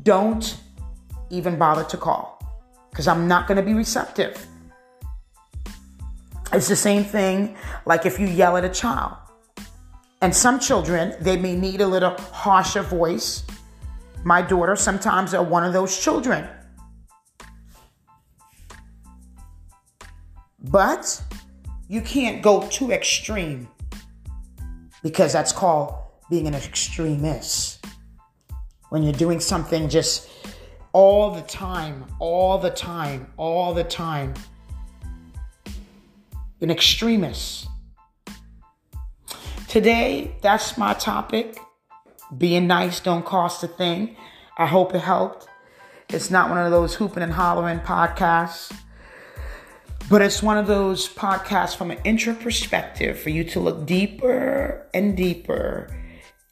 don't 0.02 0.58
even 1.30 1.58
bother 1.58 1.84
to 1.84 1.96
call 1.96 2.40
because 2.90 3.08
I'm 3.08 3.26
not 3.26 3.46
going 3.46 3.56
to 3.56 3.62
be 3.62 3.74
receptive. 3.74 4.46
It's 6.52 6.68
the 6.68 6.76
same 6.76 7.04
thing 7.04 7.56
like 7.84 8.06
if 8.06 8.18
you 8.18 8.26
yell 8.26 8.56
at 8.56 8.64
a 8.64 8.68
child. 8.68 9.16
And 10.22 10.34
some 10.34 10.58
children, 10.58 11.14
they 11.20 11.36
may 11.36 11.54
need 11.56 11.80
a 11.80 11.86
little 11.86 12.16
harsher 12.32 12.82
voice. 12.82 13.42
My 14.24 14.40
daughter 14.40 14.76
sometimes 14.76 15.34
are 15.34 15.42
one 15.42 15.64
of 15.64 15.72
those 15.72 15.98
children. 15.98 16.48
But 20.62 21.22
you 21.88 22.00
can't 22.00 22.40
go 22.40 22.66
too 22.68 22.90
extreme 22.90 23.68
because 25.02 25.32
that's 25.32 25.52
called 25.52 26.03
being 26.34 26.48
an 26.48 26.54
extremist. 26.54 27.86
When 28.88 29.04
you're 29.04 29.12
doing 29.12 29.38
something 29.38 29.88
just 29.88 30.28
all 30.92 31.30
the 31.30 31.42
time, 31.42 32.04
all 32.18 32.58
the 32.58 32.70
time, 32.70 33.32
all 33.36 33.72
the 33.72 33.84
time. 33.84 34.34
An 36.60 36.72
extremist. 36.72 37.68
Today, 39.68 40.34
that's 40.42 40.76
my 40.76 40.94
topic. 40.94 41.56
Being 42.36 42.66
nice 42.66 42.98
don't 42.98 43.24
cost 43.24 43.62
a 43.62 43.68
thing. 43.68 44.16
I 44.58 44.66
hope 44.66 44.92
it 44.92 45.02
helped. 45.02 45.46
It's 46.08 46.32
not 46.32 46.50
one 46.50 46.58
of 46.58 46.72
those 46.72 46.96
hooping 46.96 47.22
and 47.22 47.32
hollering 47.32 47.78
podcasts, 47.78 48.76
but 50.10 50.20
it's 50.20 50.42
one 50.42 50.58
of 50.58 50.66
those 50.66 51.08
podcasts 51.08 51.76
from 51.76 51.92
an 51.92 51.98
intro 52.02 52.34
perspective 52.34 53.20
for 53.20 53.30
you 53.30 53.44
to 53.44 53.60
look 53.60 53.86
deeper 53.86 54.84
and 54.92 55.16
deeper 55.16 55.88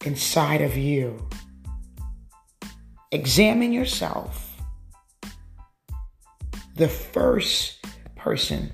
inside 0.04 0.60
of 0.60 0.76
you. 0.76 1.28
Examine 3.10 3.72
yourself. 3.72 4.56
The 6.76 6.88
first 6.88 7.84
person 8.16 8.72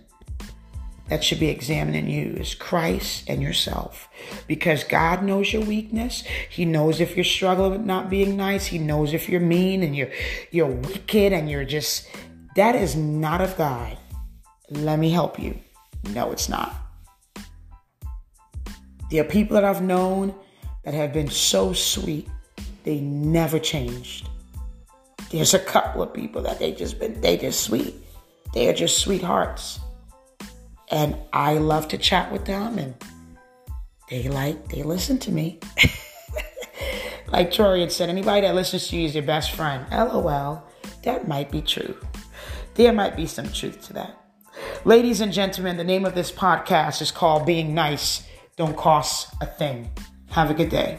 that 1.08 1.24
should 1.24 1.40
be 1.40 1.48
examining 1.48 2.08
you 2.08 2.34
is 2.34 2.54
Christ 2.54 3.24
and 3.28 3.42
yourself. 3.42 4.08
Because 4.46 4.84
God 4.84 5.22
knows 5.22 5.52
your 5.52 5.62
weakness. 5.62 6.22
He 6.50 6.64
knows 6.64 7.00
if 7.00 7.16
you're 7.16 7.24
struggling 7.24 7.72
with 7.72 7.80
not 7.80 8.10
being 8.10 8.36
nice. 8.36 8.66
He 8.66 8.78
knows 8.78 9.14
if 9.14 9.28
you're 9.28 9.40
mean 9.40 9.82
and 9.82 9.96
you're 9.96 10.10
you're 10.50 10.66
wicked 10.66 11.32
and 11.32 11.50
you're 11.50 11.64
just 11.64 12.08
that 12.56 12.74
is 12.74 12.94
not 12.94 13.40
of 13.40 13.56
God. 13.56 13.96
Let 14.70 14.98
me 14.98 15.10
help 15.10 15.38
you. 15.38 15.58
No, 16.10 16.30
it's 16.30 16.48
not. 16.48 16.74
There 19.10 19.24
are 19.24 19.28
people 19.28 19.54
that 19.54 19.64
I've 19.64 19.82
known 19.82 20.34
that 20.88 20.96
have 20.96 21.12
been 21.12 21.28
so 21.28 21.74
sweet 21.74 22.26
they 22.84 22.98
never 23.00 23.58
changed. 23.58 24.26
There's 25.30 25.52
a 25.52 25.58
couple 25.58 26.02
of 26.02 26.14
people 26.14 26.40
that 26.44 26.58
they 26.58 26.72
just 26.72 26.98
been 26.98 27.20
they 27.20 27.36
just 27.36 27.60
sweet. 27.60 27.94
They 28.54 28.70
are 28.70 28.72
just 28.72 29.00
sweethearts. 29.00 29.80
And 30.90 31.14
I 31.34 31.58
love 31.58 31.88
to 31.88 31.98
chat 31.98 32.32
with 32.32 32.46
them 32.46 32.78
and 32.78 32.94
they 34.08 34.28
like 34.30 34.68
they 34.68 34.82
listen 34.82 35.18
to 35.18 35.30
me. 35.30 35.60
like 37.26 37.50
Torian 37.50 37.90
said, 37.90 38.08
anybody 38.08 38.40
that 38.46 38.54
listens 38.54 38.88
to 38.88 38.96
you 38.96 39.04
is 39.04 39.14
your 39.14 39.24
best 39.24 39.50
friend. 39.50 39.84
LOL. 39.92 40.66
That 41.02 41.28
might 41.28 41.50
be 41.50 41.60
true. 41.60 41.98
There 42.76 42.94
might 42.94 43.14
be 43.14 43.26
some 43.26 43.52
truth 43.52 43.86
to 43.88 43.92
that. 43.92 44.18
Ladies 44.86 45.20
and 45.20 45.34
gentlemen, 45.34 45.76
the 45.76 45.84
name 45.84 46.06
of 46.06 46.14
this 46.14 46.32
podcast 46.32 47.02
is 47.02 47.10
called 47.10 47.44
Being 47.44 47.74
Nice 47.74 48.26
Don't 48.56 48.74
Cost 48.74 49.34
a 49.42 49.46
Thing. 49.46 49.90
Have 50.30 50.50
a 50.50 50.54
good 50.54 50.68
day. 50.68 50.98